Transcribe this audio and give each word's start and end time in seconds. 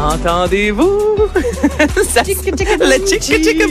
Entendez-vous? 0.00 0.98
Ça- 2.08 2.22
le 2.22 3.06
chick 3.06 3.22
chick 3.22 3.62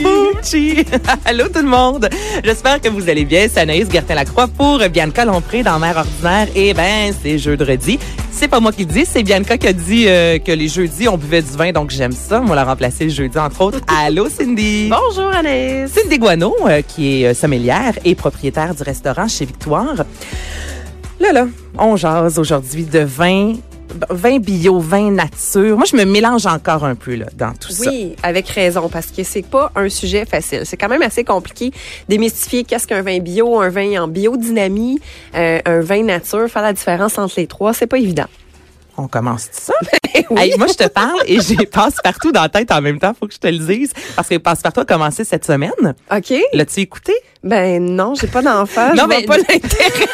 chi. 0.42 0.84
Allô 1.24 1.44
tout 1.48 1.60
le 1.60 1.68
monde. 1.68 2.08
J'espère 2.44 2.80
que 2.80 2.88
vous 2.88 3.08
allez 3.08 3.24
bien. 3.24 3.46
C'est 3.50 3.60
Anaïs 3.60 3.88
Gertin-Lacroix 3.90 4.46
pour 4.48 4.78
Bianca 4.90 5.24
Lompré 5.24 5.62
dans 5.62 5.78
Mère 5.78 5.96
Ordinaire. 5.96 6.48
Eh 6.54 6.74
ben, 6.74 7.12
c'est 7.22 7.38
jeudi. 7.38 7.98
C'est 8.30 8.46
pas 8.48 8.60
moi 8.60 8.72
qui 8.72 8.84
le 8.84 8.92
dis, 8.92 9.04
c'est 9.04 9.22
Bianca 9.22 9.56
qui 9.58 9.66
a 9.66 9.72
dit 9.72 10.04
euh, 10.06 10.38
que 10.38 10.52
les 10.52 10.68
jeudis, 10.68 11.08
on 11.08 11.16
buvait 11.18 11.42
du 11.42 11.50
vin, 11.56 11.72
donc 11.72 11.90
j'aime 11.90 12.12
ça. 12.12 12.40
On 12.46 12.52
l'a 12.52 12.64
remplacé 12.64 13.04
le 13.04 13.10
jeudi, 13.10 13.36
entre 13.38 13.60
autres. 13.62 13.80
Allô 14.04 14.28
Cindy. 14.28 14.88
Bonjour 14.90 15.28
Anaïs. 15.34 15.90
Cindy 15.90 16.18
Guano, 16.18 16.54
euh, 16.66 16.82
qui 16.86 17.22
est 17.22 17.28
euh, 17.28 17.34
sommelière 17.34 17.94
et 18.04 18.14
propriétaire 18.14 18.74
du 18.74 18.82
restaurant 18.84 19.26
chez 19.26 19.44
Victoire. 19.44 20.04
Là, 21.18 21.32
là, 21.32 21.46
on 21.76 21.96
jase 21.96 22.38
aujourd'hui 22.38 22.84
de 22.84 23.00
vin, 23.00 23.54
vin 24.10 24.38
bio, 24.38 24.78
vin 24.78 25.10
nature. 25.10 25.76
Moi, 25.76 25.84
je 25.90 25.96
me 25.96 26.04
mélange 26.04 26.46
encore 26.46 26.84
un 26.84 26.94
peu 26.94 27.14
là, 27.14 27.26
dans 27.36 27.52
tout 27.52 27.70
ça. 27.72 27.90
Oui, 27.90 28.14
avec 28.22 28.48
raison, 28.48 28.88
parce 28.88 29.06
que 29.08 29.22
c'est 29.22 29.46
pas 29.46 29.70
un 29.76 29.88
sujet 29.88 30.24
facile. 30.26 30.62
C'est 30.64 30.76
quand 30.76 30.88
même 30.88 31.02
assez 31.02 31.24
compliqué 31.24 31.72
démystifier 32.08 32.64
qu'est-ce 32.64 32.86
qu'un 32.86 33.02
vin 33.02 33.18
bio, 33.18 33.60
un 33.60 33.68
vin 33.70 34.02
en 34.02 34.08
biodynamie, 34.08 34.98
euh, 35.34 35.60
un 35.64 35.80
vin 35.80 36.02
nature, 36.04 36.48
faire 36.48 36.62
la 36.62 36.72
différence 36.72 37.18
entre 37.18 37.34
les 37.38 37.46
trois, 37.46 37.72
c'est 37.74 37.86
pas 37.86 37.98
évident. 37.98 38.26
On 38.96 39.08
commence 39.08 39.48
ça? 39.52 39.74
Oui. 40.30 40.40
Hey, 40.40 40.54
moi, 40.58 40.66
je 40.66 40.74
te 40.74 40.88
parle 40.88 41.20
et 41.26 41.38
j'ai 41.40 41.54
passe-partout 41.72 42.32
dans 42.32 42.42
la 42.42 42.48
tête 42.48 42.72
en 42.72 42.82
même 42.82 42.98
temps. 42.98 43.12
Faut 43.18 43.26
que 43.28 43.32
je 43.32 43.38
te 43.38 43.46
le 43.46 43.58
dise. 43.58 43.92
Parce 44.16 44.28
que 44.28 44.36
passe-partout 44.36 44.80
a 44.80 44.84
commencé 44.84 45.22
cette 45.24 45.44
semaine. 45.46 45.70
OK? 46.12 46.34
L'as-tu 46.52 46.80
écouté? 46.80 47.12
Ben 47.44 47.82
non, 47.82 48.14
j'ai 48.14 48.26
pas 48.26 48.42
d'enfant, 48.42 48.88
Non, 48.94 49.02
je 49.02 49.06
vois 49.06 49.06
mais- 49.20 49.24
pas 49.24 49.36
l'intérêt. 49.48 50.08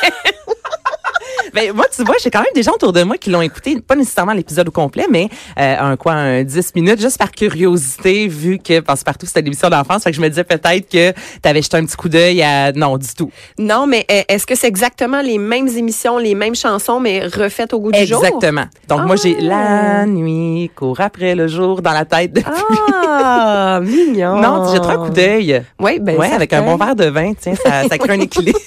Ben, 1.55 1.73
moi, 1.73 1.87
tu 1.95 2.03
vois, 2.05 2.17
j'ai 2.23 2.31
quand 2.31 2.41
même 2.41 2.49
des 2.55 2.63
gens 2.65 2.73
autour 2.73 2.93
de 2.93 3.03
moi 3.05 3.17
qui 3.17 3.31
l'ont 3.31 3.41
écouté, 3.41 3.81
pas 3.81 3.95
nécessairement 3.95 4.33
l'épisode 4.33 4.69
au 4.69 4.73
complet, 4.73 5.07
mais 5.11 5.29
euh, 5.59 5.77
un 5.79 5.97
quoi, 5.97 6.13
un 6.15 6.43
10 6.43 6.75
minutes, 6.75 7.01
juste 7.01 7.17
par 7.19 7.31
curiosité, 7.31 8.27
vu 8.27 8.59
que 8.59 8.81
Passe-Partout, 8.81 9.27
c'était 9.27 9.43
l'émission 9.43 9.69
d'enfance. 9.71 10.03
Fait 10.03 10.11
que 10.11 10.17
je 10.17 10.21
me 10.21 10.29
disais 10.29 10.43
peut-être 10.45 10.89
que 10.89 11.13
tu 11.13 11.49
avais 11.49 11.63
jeté 11.63 11.77
un 11.77 11.85
petit 11.87 11.97
coup 11.97 12.09
d'œil 12.09 12.43
à... 12.43 12.73
Non, 12.73 12.97
du 12.99 13.07
tout. 13.17 13.31
Non, 13.59 13.87
mais 13.87 14.05
euh, 14.11 14.23
est-ce 14.29 14.47
que 14.47 14.55
c'est 14.57 14.67
exactement 14.67 15.21
les 15.21 15.39
mêmes 15.39 15.69
émissions, 15.69 16.19
les 16.19 16.35
mêmes 16.35 16.57
chansons, 16.57 16.99
mais 17.01 17.25
refaites 17.27 17.73
au 17.73 17.79
goût 17.81 17.93
du 17.93 18.05
jour? 18.05 18.25
Exactement. 18.25 18.65
Donc, 18.89 19.03
moi, 19.07 19.15
j'ai 19.17 19.37
Ah. 19.41 20.01
la 20.03 20.07
nuit 20.07 20.71
court 20.75 21.01
après 21.01 21.35
le 21.37 21.47
jour 21.47 21.83
dans 21.83 21.93
la 21.93 22.05
tête. 22.05 22.33
depuis- 22.33 22.51
Ah, 22.91 23.81
mignon. 23.83 24.41
Non, 24.41 24.67
tu 24.67 24.75
jetteras 24.77 24.95
un 24.95 25.07
coup 25.07 25.11
d'œil. 25.13 25.63
Oui, 25.81 25.99
ben 26.01 26.17
ouais, 26.17 26.33
avec 26.33 26.53
un 26.53 26.63
bon 26.63 26.77
verre 26.77 26.97
de 26.97 27.05
vin, 27.07 27.33
tiens, 27.41 27.55
ça, 27.55 27.89
ça 27.89 27.99
crée 27.99 28.15
un 28.15 28.21
équilibre. 28.21 28.59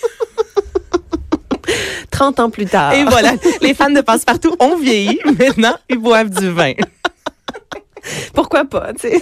30 2.18 2.40
ans 2.40 2.50
plus 2.50 2.66
tard. 2.66 2.94
Et 2.94 3.04
voilà, 3.04 3.34
les 3.62 3.74
fans 3.76 3.90
de 3.92 4.02
Passe-Partout 4.02 4.56
ont 4.60 4.76
vieilli. 4.78 5.20
Maintenant, 5.40 5.76
ils 5.90 5.98
boivent 6.00 6.30
du 6.32 6.50
vin. 6.50 6.74
Pourquoi 8.34 8.64
pas, 8.64 8.94
tu 8.94 9.10
sais? 9.10 9.22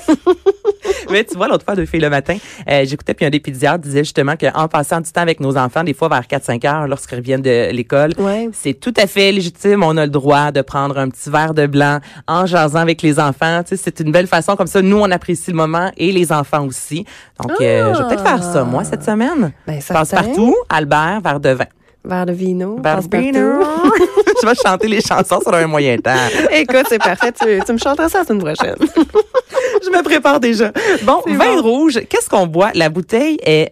Mais 1.11 1.23
tu 1.23 1.35
vois, 1.35 1.47
l'autre 1.47 1.65
fois, 1.65 1.75
deux 1.75 1.85
filles 1.87 2.01
le 2.01 2.09
matin, 2.11 2.37
euh, 2.69 2.85
j'écoutais, 2.85 3.15
puis 3.15 3.25
un 3.25 3.31
des 3.31 3.39
pédiatres 3.39 3.79
disait 3.79 4.03
justement 4.03 4.35
qu'en 4.35 4.67
passant 4.67 5.01
du 5.01 5.11
temps 5.11 5.21
avec 5.21 5.39
nos 5.39 5.57
enfants, 5.57 5.83
des 5.83 5.93
fois 5.95 6.07
vers 6.07 6.21
4-5 6.27 6.67
heures, 6.67 6.87
lorsqu'ils 6.87 7.15
reviennent 7.15 7.41
de 7.41 7.71
l'école, 7.71 8.11
Ouais. 8.19 8.49
c'est 8.53 8.75
tout 8.79 8.93
à 8.97 9.07
fait 9.07 9.31
légitime. 9.31 9.81
On 9.83 9.97
a 9.97 10.05
le 10.05 10.11
droit 10.11 10.51
de 10.51 10.61
prendre 10.61 10.99
un 10.99 11.09
petit 11.09 11.31
verre 11.31 11.55
de 11.55 11.65
blanc 11.65 11.99
en 12.27 12.45
jasant 12.45 12.79
avec 12.79 13.01
les 13.01 13.19
enfants. 13.19 13.63
Tu 13.67 13.75
sais, 13.75 13.81
c'est 13.83 13.99
une 14.01 14.11
belle 14.11 14.27
façon. 14.27 14.55
Comme 14.55 14.67
ça, 14.67 14.81
nous, 14.83 14.97
on 14.99 15.09
apprécie 15.09 15.49
le 15.51 15.57
moment 15.57 15.91
et 15.97 16.11
les 16.11 16.31
enfants 16.31 16.65
aussi. 16.65 17.05
Donc, 17.41 17.53
euh, 17.61 17.93
je 17.95 18.03
vais 18.03 18.07
peut-être 18.09 18.23
faire 18.27 18.43
ça, 18.43 18.63
moi, 18.63 18.83
cette 18.83 19.03
semaine. 19.03 19.51
Ben, 19.65 19.79
Passe 19.81 20.11
partout, 20.11 20.55
Albert, 20.69 21.21
verre 21.23 21.39
de 21.39 21.49
vin. 21.49 21.65
Verre 22.05 22.25
de 22.25 22.33
vino. 22.33 22.77
Verre 22.81 23.01
de 23.01 23.17
vino. 23.17 23.39
je 24.41 24.47
vais 24.47 24.55
chanter 24.55 24.87
les 24.87 25.01
chansons 25.01 25.39
sur 25.41 25.53
un 25.53 25.67
moyen 25.67 25.97
temps. 25.97 26.11
Écoute, 26.51 26.85
c'est 26.87 26.99
parfait. 26.99 27.31
Tu, 27.31 27.59
tu 27.65 27.73
me 27.73 27.77
chanteras 27.77 28.09
ça 28.09 28.19
la 28.19 28.25
semaine 28.25 28.43
prochaine. 28.43 28.75
Je 29.83 29.89
me 29.89 30.01
prépare 30.03 30.39
déjà. 30.39 30.71
Bon, 31.03 31.21
vin 31.27 31.55
bon. 31.55 31.61
rouge, 31.61 31.99
qu'est-ce 32.09 32.29
qu'on 32.29 32.47
boit? 32.47 32.71
La 32.73 32.89
bouteille 32.89 33.37
est 33.43 33.71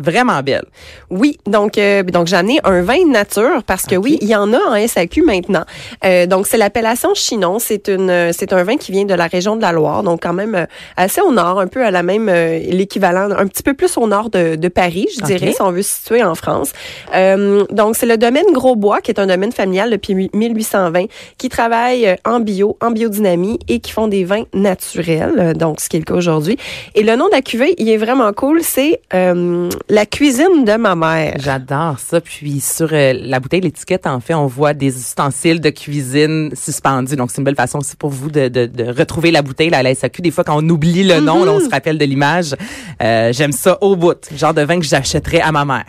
vraiment 0.00 0.42
belle. 0.42 0.64
Oui, 1.10 1.38
donc 1.46 1.78
euh, 1.78 2.02
donc 2.02 2.26
j'en 2.26 2.46
ai 2.46 2.58
un 2.64 2.82
vin 2.82 3.06
nature 3.06 3.62
parce 3.66 3.84
que 3.86 3.96
oui, 3.96 4.18
il 4.20 4.28
y 4.28 4.36
en 4.36 4.52
a 4.52 4.58
en 4.58 4.86
SAQ 4.86 5.22
maintenant. 5.22 5.64
Euh, 6.04 6.26
donc 6.26 6.46
c'est 6.46 6.58
l'appellation 6.58 7.14
Chinon, 7.14 7.58
c'est 7.58 7.88
une 7.88 8.32
c'est 8.32 8.52
un 8.52 8.62
vin 8.64 8.76
qui 8.76 8.92
vient 8.92 9.04
de 9.04 9.14
la 9.14 9.26
région 9.26 9.56
de 9.56 9.62
la 9.62 9.72
Loire, 9.72 10.02
donc 10.02 10.22
quand 10.22 10.32
même 10.32 10.54
euh, 10.54 10.66
assez 10.96 11.20
au 11.20 11.32
nord, 11.32 11.60
un 11.60 11.66
peu 11.66 11.84
à 11.84 11.90
la 11.90 12.02
même 12.02 12.28
euh, 12.28 12.58
l'équivalent 12.58 13.30
un 13.30 13.46
petit 13.46 13.62
peu 13.62 13.74
plus 13.74 13.96
au 13.96 14.06
nord 14.06 14.30
de, 14.30 14.56
de 14.56 14.68
Paris, 14.68 15.06
je 15.16 15.24
dirais 15.24 15.52
si 15.52 15.62
on 15.62 15.70
veut 15.72 15.82
se 15.82 15.96
situer 15.96 16.22
en 16.22 16.34
France. 16.34 16.72
Euh, 17.14 17.64
donc 17.70 17.96
c'est 17.96 18.06
le 18.06 18.16
domaine 18.16 18.46
Grosbois 18.52 19.00
qui 19.00 19.10
est 19.10 19.20
un 19.20 19.26
domaine 19.26 19.52
familial 19.52 19.90
depuis 19.90 20.30
1820 20.32 21.06
qui 21.38 21.48
travaille 21.48 22.06
euh, 22.06 22.14
en 22.24 22.40
bio, 22.40 22.76
en 22.80 22.90
biodynamie 22.90 23.58
et 23.68 23.80
qui 23.80 23.92
font 23.92 24.08
des 24.08 24.24
vins 24.24 24.44
naturels, 24.54 25.54
donc 25.56 25.80
ce 25.80 25.88
qui 25.88 25.96
est 25.96 26.00
le 26.00 26.04
cas 26.04 26.14
aujourd'hui. 26.14 26.56
Et 26.94 27.02
le 27.02 27.16
nom 27.16 27.26
de 27.26 27.32
la 27.32 27.42
cuvée, 27.42 27.74
il 27.78 27.88
est 27.88 27.96
vraiment 27.96 28.32
cool, 28.32 28.62
c'est 28.62 29.00
euh, 29.14 29.68
la 29.90 30.06
cuisine 30.06 30.64
de 30.64 30.76
ma 30.76 30.94
mère. 30.94 31.34
J'adore 31.38 31.98
ça. 31.98 32.20
Puis 32.20 32.60
sur 32.60 32.88
euh, 32.92 33.12
la 33.14 33.40
bouteille, 33.40 33.60
l'étiquette, 33.60 34.06
en 34.06 34.20
fait, 34.20 34.34
on 34.34 34.46
voit 34.46 34.72
des 34.72 34.96
ustensiles 34.96 35.60
de 35.60 35.70
cuisine 35.70 36.50
suspendus. 36.54 37.16
Donc, 37.16 37.30
c'est 37.30 37.38
une 37.38 37.44
belle 37.44 37.56
façon 37.56 37.78
aussi 37.78 37.96
pour 37.96 38.10
vous 38.10 38.30
de, 38.30 38.48
de, 38.48 38.66
de 38.66 38.84
retrouver 38.84 39.30
la 39.30 39.42
bouteille 39.42 39.70
là, 39.70 39.78
à 39.78 39.82
la 39.82 39.94
SAQ. 39.94 40.22
Des 40.22 40.30
fois, 40.30 40.44
quand 40.44 40.56
on 40.62 40.68
oublie 40.68 41.02
le 41.04 41.20
nom, 41.20 41.44
là, 41.44 41.52
on 41.52 41.60
se 41.60 41.68
rappelle 41.68 41.98
de 41.98 42.04
l'image. 42.04 42.54
Euh, 43.02 43.32
J'aime 43.32 43.52
ça 43.52 43.78
au 43.80 43.96
bout. 43.96 44.16
Genre 44.36 44.54
de 44.54 44.62
vin 44.62 44.78
que 44.78 44.86
j'achèterais 44.86 45.40
à 45.40 45.52
ma 45.52 45.64
mère. 45.64 45.84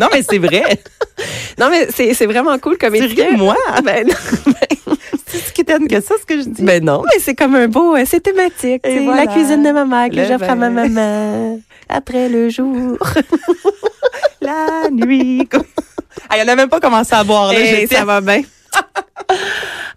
non, 0.00 0.06
mais 0.12 0.22
c'est 0.22 0.38
vrai. 0.38 0.62
Non, 1.58 1.68
mais 1.70 1.86
c'est 1.94 2.14
c'est 2.14 2.24
vraiment 2.26 2.58
cool 2.58 2.78
comme 2.78 2.94
étiquette. 2.94 3.36
moi? 3.36 3.54
Ben 3.84 4.06
non, 4.06 4.14
C'est 5.26 5.38
ce 5.38 5.52
qui 5.52 5.64
t'aime 5.64 5.86
que 5.86 6.00
ça, 6.00 6.14
ce 6.20 6.24
que 6.26 6.40
je 6.42 6.48
dis. 6.48 6.62
ben 6.62 6.82
non, 6.82 7.02
mais 7.04 7.20
c'est 7.20 7.34
comme 7.34 7.54
un 7.54 7.68
beau, 7.68 7.94
euh, 7.94 8.02
c'est 8.06 8.20
thématique. 8.20 8.82
Voilà. 8.84 9.24
La 9.24 9.26
cuisine 9.32 9.62
de 9.62 9.70
ma 9.70 9.84
mère 9.84 10.08
que 10.08 10.26
j'offre 10.26 10.50
à 10.50 10.54
ma 10.54 10.70
maman 10.70 11.60
après 11.92 12.28
le 12.28 12.48
jour. 12.48 12.96
la 14.40 14.88
nuit. 14.90 15.48
Ah, 16.28 16.36
il 16.38 16.42
en 16.48 16.52
a 16.52 16.56
même 16.56 16.68
pas 16.68 16.80
commencé 16.80 17.14
à 17.14 17.24
boire. 17.24 17.52
Là, 17.52 17.58
Eh, 17.60 17.66
J'étais- 17.66 17.96
ça 17.96 18.04
va 18.04 18.20
bien. 18.20 18.42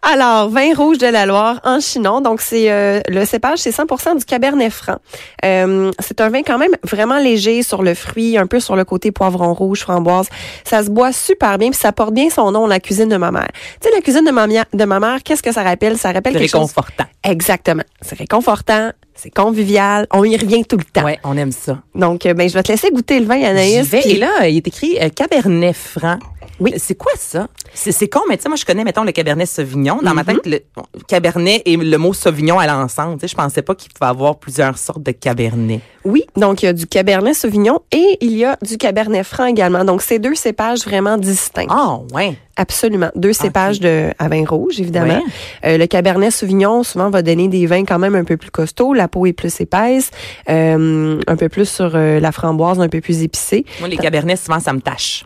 Alors, 0.01 0.49
vin 0.49 0.73
rouge 0.75 0.97
de 0.99 1.07
la 1.07 1.25
Loire 1.25 1.59
en 1.63 1.79
Chinon. 1.79 2.21
Donc, 2.21 2.39
c'est 2.41 2.69
euh, 2.71 2.99
le 3.09 3.25
cépage, 3.25 3.59
c'est 3.59 3.71
100% 3.71 4.19
du 4.19 4.25
Cabernet 4.25 4.71
Franc. 4.71 4.97
Euh, 5.43 5.91
c'est 5.99 6.21
un 6.21 6.29
vin 6.29 6.43
quand 6.43 6.59
même 6.59 6.73
vraiment 6.83 7.17
léger 7.17 7.63
sur 7.63 7.81
le 7.81 7.95
fruit, 7.95 8.37
un 8.37 8.45
peu 8.45 8.59
sur 8.59 8.75
le 8.75 8.85
côté 8.85 9.11
poivron 9.11 9.53
rouge, 9.53 9.79
framboise. 9.81 10.27
Ça 10.63 10.83
se 10.83 10.89
boit 10.91 11.11
super 11.11 11.57
bien, 11.57 11.71
puis 11.71 11.79
ça 11.79 11.91
porte 11.91 12.13
bien 12.13 12.29
son 12.29 12.51
nom, 12.51 12.67
la 12.67 12.79
cuisine 12.79 13.09
de 13.09 13.17
ma 13.17 13.31
mère. 13.31 13.49
Tu 13.81 13.89
sais, 13.89 13.95
la 13.95 14.01
cuisine 14.01 14.25
de 14.25 14.31
ma, 14.31 14.45
mia- 14.45 14.65
de 14.73 14.85
ma 14.85 14.99
mère, 14.99 15.23
qu'est-ce 15.23 15.41
que 15.41 15.51
ça 15.51 15.63
rappelle? 15.63 15.97
Ça 15.97 16.11
rappelle 16.11 16.33
C'est 16.33 16.39
quelque 16.39 16.51
chose... 16.51 16.61
réconfortant. 16.61 17.05
Exactement. 17.23 17.83
C'est 18.01 18.17
réconfortant, 18.19 18.91
c'est 19.15 19.33
convivial, 19.33 20.07
on 20.13 20.23
y 20.23 20.35
revient 20.35 20.65
tout 20.65 20.77
le 20.77 20.83
temps. 20.83 21.03
Ouais, 21.03 21.19
on 21.23 21.37
aime 21.37 21.51
ça. 21.51 21.81
Donc, 21.95 22.25
euh, 22.25 22.33
ben, 22.33 22.49
je 22.49 22.53
vais 22.53 22.63
te 22.63 22.71
laisser 22.71 22.91
goûter 22.91 23.19
le 23.19 23.25
vin, 23.25 23.41
Anaïs. 23.41 23.87
vais. 23.87 24.01
Et 24.01 24.17
là, 24.17 24.47
il 24.47 24.57
est 24.57 24.67
écrit 24.67 24.97
euh, 25.01 25.09
Cabernet 25.09 25.75
Franc. 25.75 26.19
Oui. 26.59 26.73
C'est 26.77 26.95
quoi 26.95 27.11
ça? 27.17 27.47
C'est 27.73 28.07
con, 28.07 28.21
mais 28.29 28.37
tu 28.37 28.43
sais, 28.43 28.49
moi, 28.49 28.55
je 28.55 28.65
connais, 28.65 28.83
mettons, 28.83 29.03
le 29.03 29.11
Cabernet 29.11 29.47
Sauvignon. 29.47 29.99
Dans 30.01 30.13
ma 30.13 30.23
Mm-hmm. 30.23 30.41
tête, 30.41 30.45
le 30.47 30.59
bon, 30.75 30.83
Cabernet 31.07 31.61
et 31.65 31.75
le 31.77 31.97
mot 31.97 32.13
Sauvignon 32.13 32.57
allaient 32.59 32.71
ensemble. 32.71 33.15
Tu 33.15 33.21
sais, 33.21 33.27
je 33.27 33.35
pensais 33.35 33.61
pas 33.61 33.75
qu'il 33.75 33.91
pouvait 33.91 34.09
avoir 34.09 34.37
plusieurs 34.37 34.77
sortes 34.77 35.03
de 35.03 35.11
Cabernet. 35.11 35.81
Oui, 36.05 36.23
donc 36.35 36.63
il 36.63 36.67
y 36.67 36.69
a 36.69 36.73
du 36.73 36.87
Cabernet 36.87 37.35
Sauvignon 37.35 37.79
et 37.91 38.17
il 38.21 38.31
y 38.37 38.45
a 38.45 38.57
du 38.61 38.77
Cabernet 38.77 39.23
Franc 39.25 39.45
également. 39.47 39.83
Donc, 39.85 40.01
c'est 40.01 40.19
deux 40.19 40.35
cépages 40.35 40.85
vraiment 40.85 41.17
distincts. 41.17 41.67
Ah, 41.69 41.99
ouais. 42.13 42.37
Absolument. 42.57 43.09
Deux 43.15 43.33
cépages 43.33 43.81
de, 43.81 44.11
à 44.17 44.29
vin 44.29 44.45
rouge, 44.47 44.79
évidemment. 44.79 45.15
Ouais. 45.63 45.71
Euh, 45.73 45.77
le 45.77 45.87
Cabernet 45.87 46.31
Sauvignon, 46.31 46.83
souvent, 46.83 47.09
va 47.09 47.21
donner 47.21 47.49
des 47.49 47.65
vins 47.65 47.83
quand 47.83 47.99
même 47.99 48.15
un 48.15 48.23
peu 48.23 48.37
plus 48.37 48.51
costauds. 48.51 48.93
La 48.93 49.09
peau 49.09 49.25
est 49.25 49.33
plus 49.33 49.59
épaisse, 49.59 50.09
euh, 50.49 51.19
un 51.27 51.35
peu 51.35 51.49
plus 51.49 51.67
sur 51.69 51.91
euh, 51.95 52.19
la 52.21 52.31
framboise, 52.31 52.79
un 52.79 52.87
peu 52.87 53.01
plus 53.01 53.23
épicée. 53.23 53.65
Moi, 53.79 53.89
les 53.89 53.97
Cabernets, 53.97 54.37
souvent, 54.37 54.59
ça 54.61 54.71
me 54.71 54.79
tâche. 54.79 55.25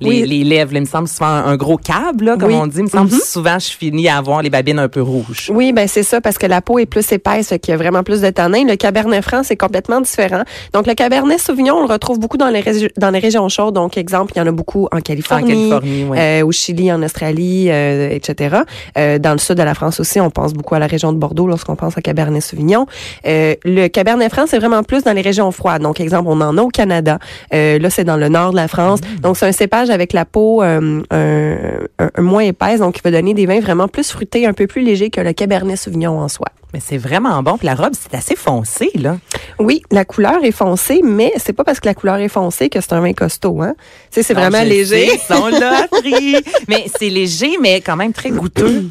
Les, 0.00 0.08
Oui. 0.08 0.26
les 0.26 0.44
lèvres, 0.44 0.72
là, 0.72 0.78
il 0.78 0.82
me 0.82 0.86
semble 0.86 1.08
souvent 1.08 1.26
un 1.26 1.56
gros 1.56 1.76
câble, 1.76 2.24
là, 2.26 2.36
comme 2.36 2.48
Oui. 2.50 2.54
on 2.60 2.66
dit. 2.66 2.78
Il 2.78 2.84
me 2.84 2.88
semble 2.88 3.10
Mhm. 3.10 3.18
souvent, 3.24 3.58
je 3.58 3.68
finis 3.70 4.08
à 4.08 4.18
avoir 4.18 4.42
les 4.42 4.50
babines 4.50 4.78
un 4.78 4.88
peu 4.88 5.02
rouges. 5.02 5.50
Oui, 5.52 5.72
ben 5.72 5.86
c'est 5.88 6.02
ça, 6.02 6.20
parce 6.20 6.38
que 6.38 6.46
la 6.46 6.60
peau 6.60 6.78
est 6.78 6.86
plus 6.86 7.10
épaisse, 7.12 7.48
qu'il 7.62 7.72
y 7.72 7.74
a 7.74 7.76
vraiment 7.76 8.02
plus 8.02 8.20
de 8.20 8.30
tanin. 8.30 8.64
Le 8.64 8.76
Cabernet 8.76 9.22
Franc, 9.22 9.42
c'est 9.42 9.56
complètement 9.56 10.00
différent. 10.00 10.42
Donc, 10.72 10.86
le 10.86 10.94
Cabernet 10.94 11.40
Sauvignon, 11.40 11.76
on 11.76 11.86
le 11.86 11.92
retrouve 11.92 12.18
beaucoup 12.18 12.36
dans 12.36 12.48
les, 12.48 12.62
dans 12.96 13.10
les 13.10 13.18
régions 13.18 13.48
chaudes. 13.48 13.74
Donc, 13.74 13.96
exemple, 13.96 14.32
il 14.34 14.38
y 14.38 14.42
en 14.42 14.46
a 14.46 14.52
beaucoup 14.52 14.86
en 14.92 14.98
En 14.98 15.00
Californie. 15.00 15.70
Californie, 15.70 16.04
ouais. 16.04 16.40
euh, 16.42 16.46
au 16.46 16.52
Chili, 16.52 16.90
en 16.92 17.02
Australie, 17.02 17.66
euh, 17.70 18.08
etc. 18.10 18.56
Euh, 18.98 19.18
dans 19.18 19.32
le 19.32 19.38
sud 19.38 19.56
de 19.56 19.62
la 19.62 19.74
France 19.74 20.00
aussi, 20.00 20.20
on 20.20 20.30
pense 20.30 20.52
beaucoup 20.54 20.74
à 20.74 20.78
la 20.78 20.86
région 20.86 21.12
de 21.12 21.18
Bordeaux 21.18 21.46
lorsqu'on 21.46 21.76
pense 21.76 21.96
à 21.98 22.02
Cabernet 22.02 22.42
Sauvignon. 22.42 22.86
Euh, 23.26 23.54
le 23.64 23.88
Cabernet 23.88 24.32
Franc, 24.32 24.44
c'est 24.46 24.58
vraiment 24.58 24.82
plus 24.82 25.02
dans 25.04 25.12
les 25.12 25.20
régions 25.22 25.50
froides. 25.52 25.82
Donc, 25.82 26.00
exemple, 26.00 26.28
on 26.28 26.40
en 26.40 26.56
a 26.58 26.62
au 26.62 26.68
Canada. 26.68 27.18
Euh, 27.54 27.78
là, 27.78 27.90
c'est 27.90 28.04
dans 28.04 28.16
le 28.16 28.28
nord 28.28 28.50
de 28.52 28.56
la 28.56 28.68
France. 28.68 29.00
Donc, 29.22 29.36
c'est 29.36 29.46
un 29.46 29.52
cépage 29.66 29.90
avec 29.90 30.12
la 30.12 30.24
peau 30.24 30.62
euh, 30.62 31.02
moins 32.18 32.42
épaisse, 32.42 32.78
donc 32.78 32.98
il 32.98 33.02
va 33.02 33.10
donner 33.10 33.34
des 33.34 33.46
vins 33.46 33.58
vraiment 33.58 33.88
plus 33.88 34.12
fruités, 34.12 34.46
un 34.46 34.52
peu 34.52 34.68
plus 34.68 34.82
légers 34.82 35.10
que 35.10 35.20
le 35.20 35.32
Cabernet 35.32 35.76
Sauvignon 35.76 36.20
en 36.20 36.28
soi. 36.28 36.46
Mais 36.72 36.80
c'est 36.80 36.98
vraiment 36.98 37.42
bon. 37.42 37.58
Puis 37.58 37.66
la 37.66 37.74
robe, 37.74 37.94
c'est 37.98 38.16
assez 38.16 38.36
foncé, 38.36 38.90
là. 38.94 39.18
Oui, 39.58 39.82
la 39.90 40.04
couleur 40.04 40.44
est 40.44 40.52
foncée, 40.52 41.00
mais 41.02 41.32
c'est 41.36 41.52
pas 41.52 41.64
parce 41.64 41.80
que 41.80 41.86
la 41.86 41.94
couleur 41.94 42.16
est 42.16 42.28
foncée 42.28 42.68
que 42.68 42.80
c'est 42.80 42.92
un 42.92 43.00
vin 43.00 43.12
costaud, 43.12 43.60
hein. 43.60 43.74
C'est 44.10 44.34
vraiment 44.34 44.62
léger. 44.62 45.08
sais, 45.18 45.34
on 45.34 45.48
l'a 45.48 45.84
appris. 45.84 46.36
mais 46.68 46.86
c'est 46.96 47.10
léger, 47.10 47.56
mais 47.60 47.80
quand 47.80 47.96
même 47.96 48.12
très 48.12 48.30
goûteux. 48.30 48.84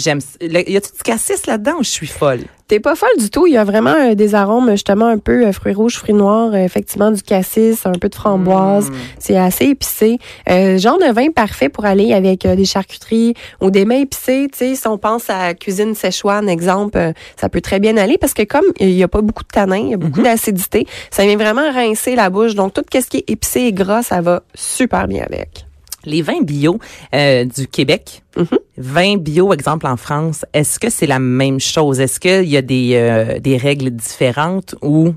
J'aime. 0.00 0.20
Y 0.40 0.76
a-tu 0.76 0.92
du 0.92 1.02
cassis 1.04 1.46
là-dedans 1.46 1.76
ou 1.78 1.84
je 1.84 1.90
suis 1.90 2.06
folle? 2.06 2.40
T'es 2.68 2.80
pas 2.80 2.94
folle 2.94 3.18
du 3.18 3.30
tout. 3.30 3.46
Il 3.46 3.52
y 3.52 3.56
a 3.56 3.64
vraiment 3.64 3.94
euh, 3.94 4.14
des 4.14 4.34
arômes, 4.34 4.70
justement, 4.70 5.06
un 5.06 5.18
peu 5.18 5.46
euh, 5.46 5.52
fruits 5.52 5.74
rouges, 5.74 5.96
fruits 5.96 6.14
noirs, 6.14 6.54
euh, 6.54 6.64
effectivement, 6.64 7.10
du 7.10 7.20
cassis, 7.20 7.84
un 7.84 7.92
peu 7.92 8.08
de 8.08 8.14
framboise. 8.14 8.90
Mm. 8.90 8.94
C'est 9.18 9.36
assez 9.36 9.64
épicé. 9.66 10.18
Euh, 10.48 10.78
genre 10.78 10.98
de 10.98 11.12
vin 11.12 11.30
parfait 11.32 11.68
pour 11.68 11.84
aller 11.84 12.12
avec 12.12 12.46
des 12.46 12.64
charcuteries 12.64 13.34
ou 13.60 13.70
des 13.70 13.84
mets 13.84 14.02
épicés. 14.02 14.48
Tu 14.52 14.58
sais, 14.58 14.74
si 14.76 14.86
on 14.86 14.98
pense 14.98 15.28
à 15.28 15.52
cuisine 15.54 15.94
Szechuan, 15.94 16.48
exemple, 16.48 17.12
ça 17.36 17.48
peut 17.48 17.60
très 17.60 17.80
bien 17.80 17.96
aller 17.96 18.18
parce 18.18 18.34
que 18.34 18.44
comme 18.44 18.66
il 18.78 18.92
y 18.92 19.02
a 19.02 19.08
pas 19.08 19.20
beaucoup 19.20 19.42
de 19.42 19.48
tanin, 19.48 19.76
il 19.76 19.90
y 19.90 19.94
a 19.94 19.98
beaucoup 19.98 20.22
d'acidité, 20.22 20.86
ça 21.10 21.24
vient 21.24 21.36
vraiment 21.36 21.70
rincer 21.72 22.14
la 22.14 22.30
bouche. 22.30 22.54
Donc, 22.54 22.72
tout 22.72 22.84
ce 22.92 23.06
qui 23.06 23.18
est 23.18 23.30
épicé 23.30 23.60
et 23.62 23.72
gras, 23.72 24.02
ça 24.02 24.20
va 24.20 24.42
super 24.54 25.08
bien 25.08 25.24
avec. 25.24 25.69
Les 26.04 26.22
vins 26.22 26.40
bio 26.42 26.78
euh, 27.14 27.44
du 27.44 27.66
Québec, 27.66 28.22
Mhm. 28.36 28.46
vins 28.78 29.16
bio, 29.16 29.52
exemple 29.52 29.86
en 29.86 29.96
France, 29.96 30.44
est-ce 30.54 30.78
que 30.78 30.88
c'est 30.90 31.06
la 31.06 31.18
même 31.18 31.60
chose? 31.60 32.00
Est-ce 32.00 32.18
qu'il 32.20 32.48
y 32.48 32.56
a 32.56 32.62
des, 32.62 32.92
euh, 32.94 33.38
des 33.38 33.56
règles 33.56 33.90
différentes 33.90 34.74
ou 34.82 35.14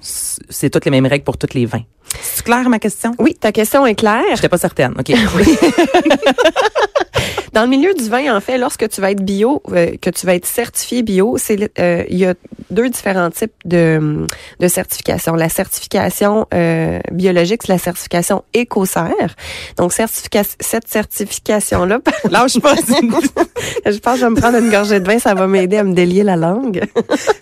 c'est 0.00 0.70
toutes 0.70 0.84
les 0.84 0.90
mêmes 0.90 1.06
règles 1.06 1.24
pour 1.24 1.36
tous 1.38 1.54
les 1.54 1.66
vins? 1.66 1.82
C'est 2.20 2.44
clair 2.44 2.68
ma 2.68 2.78
question? 2.78 3.12
Oui, 3.18 3.34
ta 3.34 3.52
question 3.52 3.86
est 3.86 3.94
claire. 3.94 4.22
J'étais 4.34 4.48
pas 4.48 4.58
certaine. 4.58 4.94
OK. 4.98 5.12
Dans 7.52 7.62
le 7.62 7.68
milieu 7.68 7.92
du 7.94 8.08
vin, 8.08 8.34
en 8.34 8.40
fait, 8.40 8.56
lorsque 8.56 8.88
tu 8.88 9.00
vas 9.00 9.10
être 9.10 9.22
bio, 9.22 9.62
euh, 9.72 9.92
que 10.00 10.08
tu 10.10 10.24
vas 10.26 10.34
être 10.34 10.46
certifié 10.46 11.02
bio, 11.02 11.36
c'est 11.38 11.70
euh, 11.78 12.04
il 12.08 12.16
y 12.16 12.24
a 12.24 12.34
deux 12.70 12.88
différents 12.88 13.30
types 13.30 13.52
de, 13.66 14.26
de 14.58 14.68
certification. 14.68 15.34
La 15.34 15.48
certification 15.50 16.46
euh, 16.54 16.98
biologique, 17.10 17.62
c'est 17.64 17.72
la 17.72 17.78
certification 17.78 18.42
écossaire. 18.54 19.36
Donc, 19.76 19.92
certifica 19.92 20.42
cette 20.60 20.88
certification-là, 20.88 21.98
Lâche 22.30 22.58
pas. 22.60 22.74
Je 22.76 23.98
pense 23.98 24.14
que 24.14 24.20
je 24.20 24.24
vais 24.24 24.30
me 24.30 24.36
prendre 24.40 24.58
une 24.58 24.70
gorgée 24.70 25.00
de 25.00 25.06
vin, 25.06 25.18
ça 25.18 25.34
va 25.34 25.46
m'aider 25.46 25.76
à 25.78 25.84
me 25.84 25.94
délier 25.94 26.22
la 26.22 26.36
langue. 26.36 26.82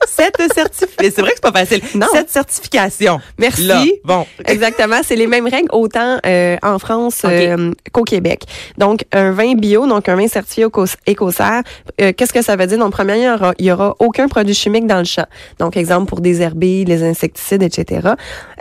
Cette 0.08 0.52
certification. 0.52 1.12
C'est 1.14 1.20
vrai 1.20 1.30
que 1.30 1.36
c'est 1.36 1.52
pas 1.52 1.52
facile. 1.52 1.80
Non. 1.94 2.06
Cette 2.12 2.30
certification. 2.30 3.20
Merci. 3.38 3.66
Là, 3.66 3.84
bon. 4.04 4.26
Exactement, 4.44 5.00
c'est 5.04 5.16
les 5.16 5.26
mêmes 5.26 5.46
règles 5.46 5.68
autant 5.72 6.18
euh, 6.26 6.56
en 6.62 6.78
France 6.78 7.20
Ok. 7.24 7.30
euh, 7.30 7.72
qu'au 7.92 8.02
Québec. 8.04 8.42
Donc 8.76 9.04
un 9.12 9.30
vin 9.32 9.54
bio, 9.54 9.86
donc 9.86 9.99
un 10.08 10.16
vin 10.16 10.28
certifié 10.28 10.64
éco- 10.64 10.84
écossaire, 11.06 11.62
euh, 12.00 12.12
qu'est-ce 12.16 12.32
que 12.32 12.42
ça 12.42 12.56
veut 12.56 12.66
dire? 12.66 12.78
Donc 12.78 12.92
premièrement, 12.92 13.22
il 13.22 13.26
y 13.26 13.30
aura, 13.30 13.54
il 13.58 13.66
y 13.66 13.72
aura 13.72 13.94
aucun 13.98 14.28
produit 14.28 14.54
chimique 14.54 14.86
dans 14.86 14.98
le 14.98 15.04
champ. 15.04 15.26
Donc 15.58 15.76
exemple 15.76 16.06
pour 16.06 16.20
désherber, 16.20 16.84
les 16.84 17.02
insecticides, 17.02 17.62
etc. 17.62 18.10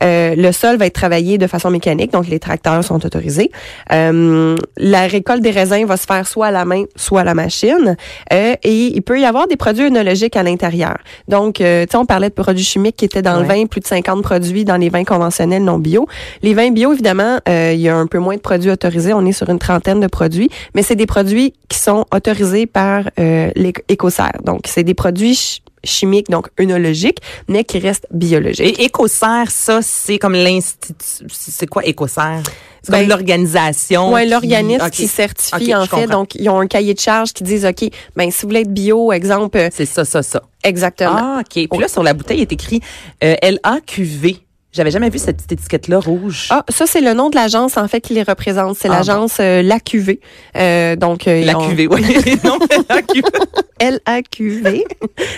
Euh, 0.03 0.35
le 0.35 0.51
sol 0.51 0.77
va 0.77 0.85
être 0.85 0.93
travaillé 0.93 1.37
de 1.37 1.47
façon 1.47 1.69
mécanique, 1.69 2.11
donc 2.11 2.27
les 2.27 2.39
tracteurs 2.39 2.83
sont 2.83 3.03
autorisés. 3.05 3.51
Euh, 3.91 4.55
la 4.77 5.07
récolte 5.07 5.41
des 5.41 5.51
raisins 5.51 5.85
va 5.85 5.97
se 5.97 6.05
faire 6.05 6.27
soit 6.27 6.47
à 6.47 6.51
la 6.51 6.65
main, 6.65 6.83
soit 6.95 7.21
à 7.21 7.23
la 7.23 7.33
machine. 7.33 7.95
Euh, 8.33 8.53
et 8.63 8.87
il 8.87 9.01
peut 9.01 9.19
y 9.19 9.25
avoir 9.25 9.47
des 9.47 9.55
produits 9.55 9.85
œnologiques 9.85 10.35
à 10.35 10.43
l'intérieur. 10.43 10.97
Donc, 11.27 11.61
euh, 11.61 11.85
tu 11.85 11.91
sais, 11.91 11.97
on 11.97 12.05
parlait 12.05 12.29
de 12.29 12.33
produits 12.33 12.63
chimiques 12.63 12.95
qui 12.97 13.05
étaient 13.05 13.21
dans 13.21 13.39
le 13.39 13.45
vin, 13.45 13.65
plus 13.65 13.81
de 13.81 13.87
50 13.87 14.21
produits 14.23 14.65
dans 14.65 14.77
les 14.77 14.89
vins 14.89 15.03
conventionnels 15.03 15.63
non 15.63 15.77
bio. 15.77 16.07
Les 16.41 16.53
vins 16.53 16.71
bio, 16.71 16.93
évidemment, 16.93 17.37
euh, 17.47 17.71
il 17.73 17.79
y 17.81 17.89
a 17.89 17.95
un 17.95 18.07
peu 18.07 18.19
moins 18.19 18.35
de 18.35 18.41
produits 18.41 18.71
autorisés. 18.71 19.13
On 19.13 19.25
est 19.25 19.31
sur 19.31 19.49
une 19.49 19.59
trentaine 19.59 19.99
de 19.99 20.07
produits, 20.07 20.49
mais 20.75 20.81
c'est 20.83 20.95
des 20.95 21.05
produits 21.05 21.28
qui 21.67 21.77
sont 21.79 22.05
autorisés 22.13 22.65
par 22.65 23.09
euh. 23.19 23.51
Donc, 24.43 24.61
c'est 24.65 24.83
des 24.83 24.93
produits 24.93 25.35
ch- 25.35 25.61
chimiques, 25.83 26.29
donc 26.29 26.47
œnologiques, 26.59 27.19
mais 27.47 27.63
qui 27.63 27.79
restent 27.79 28.07
biologiques. 28.11 28.79
Et 28.79 28.85
ça, 29.49 29.81
c'est 29.81 30.17
comme 30.19 30.33
l'institut. 30.33 30.93
C'est 31.29 31.67
quoi 31.67 31.85
Écossaire? 31.85 32.41
C'est 32.83 32.91
comme 32.91 33.01
Ben, 33.01 33.07
l'organisation. 33.09 34.13
Qui- 34.23 34.29
l'organisme 34.29 34.89
qui 34.89 35.07
certifie 35.07 35.75
en 35.75 35.85
fait. 35.85 35.89
comprends. 35.89 36.19
Donc, 36.19 36.35
ils 36.35 36.49
ont 36.49 36.59
un 36.59 36.67
cahier 36.67 36.93
de 36.93 36.99
charge 36.99 37.33
qui 37.33 37.43
disent 37.43 37.65
OK, 37.65 37.89
ben 38.15 38.31
si 38.31 38.41
vous 38.43 38.49
voulez 38.49 38.61
être 38.61 38.73
bio, 38.73 39.11
exemple, 39.11 39.67
C'est 39.73 39.85
ça, 39.85 40.05
ça, 40.05 40.21
ça. 40.23 40.41
exactement. 40.63 41.11
Ah, 41.15 41.37
OK. 41.41 41.67
Puis 41.69 41.79
là, 41.79 41.87
sur 41.87 42.03
la 42.03 42.13
bouteille, 42.13 42.37
il 42.39 42.41
est 42.43 42.51
écrit 42.53 42.81
euh, 43.23 43.35
LAQV. 43.41 44.37
J'avais 44.79 44.91
jamais 44.91 45.09
vu 45.09 45.19
cette 45.19 45.35
petite 45.35 45.51
étiquette-là 45.51 45.99
rouge. 45.99 46.47
Ah, 46.51 46.63
ça 46.69 46.85
c'est 46.87 47.01
le 47.01 47.13
nom 47.13 47.29
de 47.29 47.35
l'agence 47.35 47.75
en 47.75 47.89
fait 47.89 47.99
qui 47.99 48.13
les 48.13 48.23
représente. 48.23 48.77
C'est 48.77 48.87
Ah, 48.87 48.93
l'agence 48.93 49.41
euh, 49.41 49.61
LAQV. 49.61 50.21
Euh, 50.55 50.95
donc 50.95 51.27
euh, 51.27 51.43
la 51.43 51.53
QV, 51.53 51.87
oui. 51.87 52.01
non, 52.45 52.57
LAQV. 52.89 53.25
LAQV. 54.07 54.83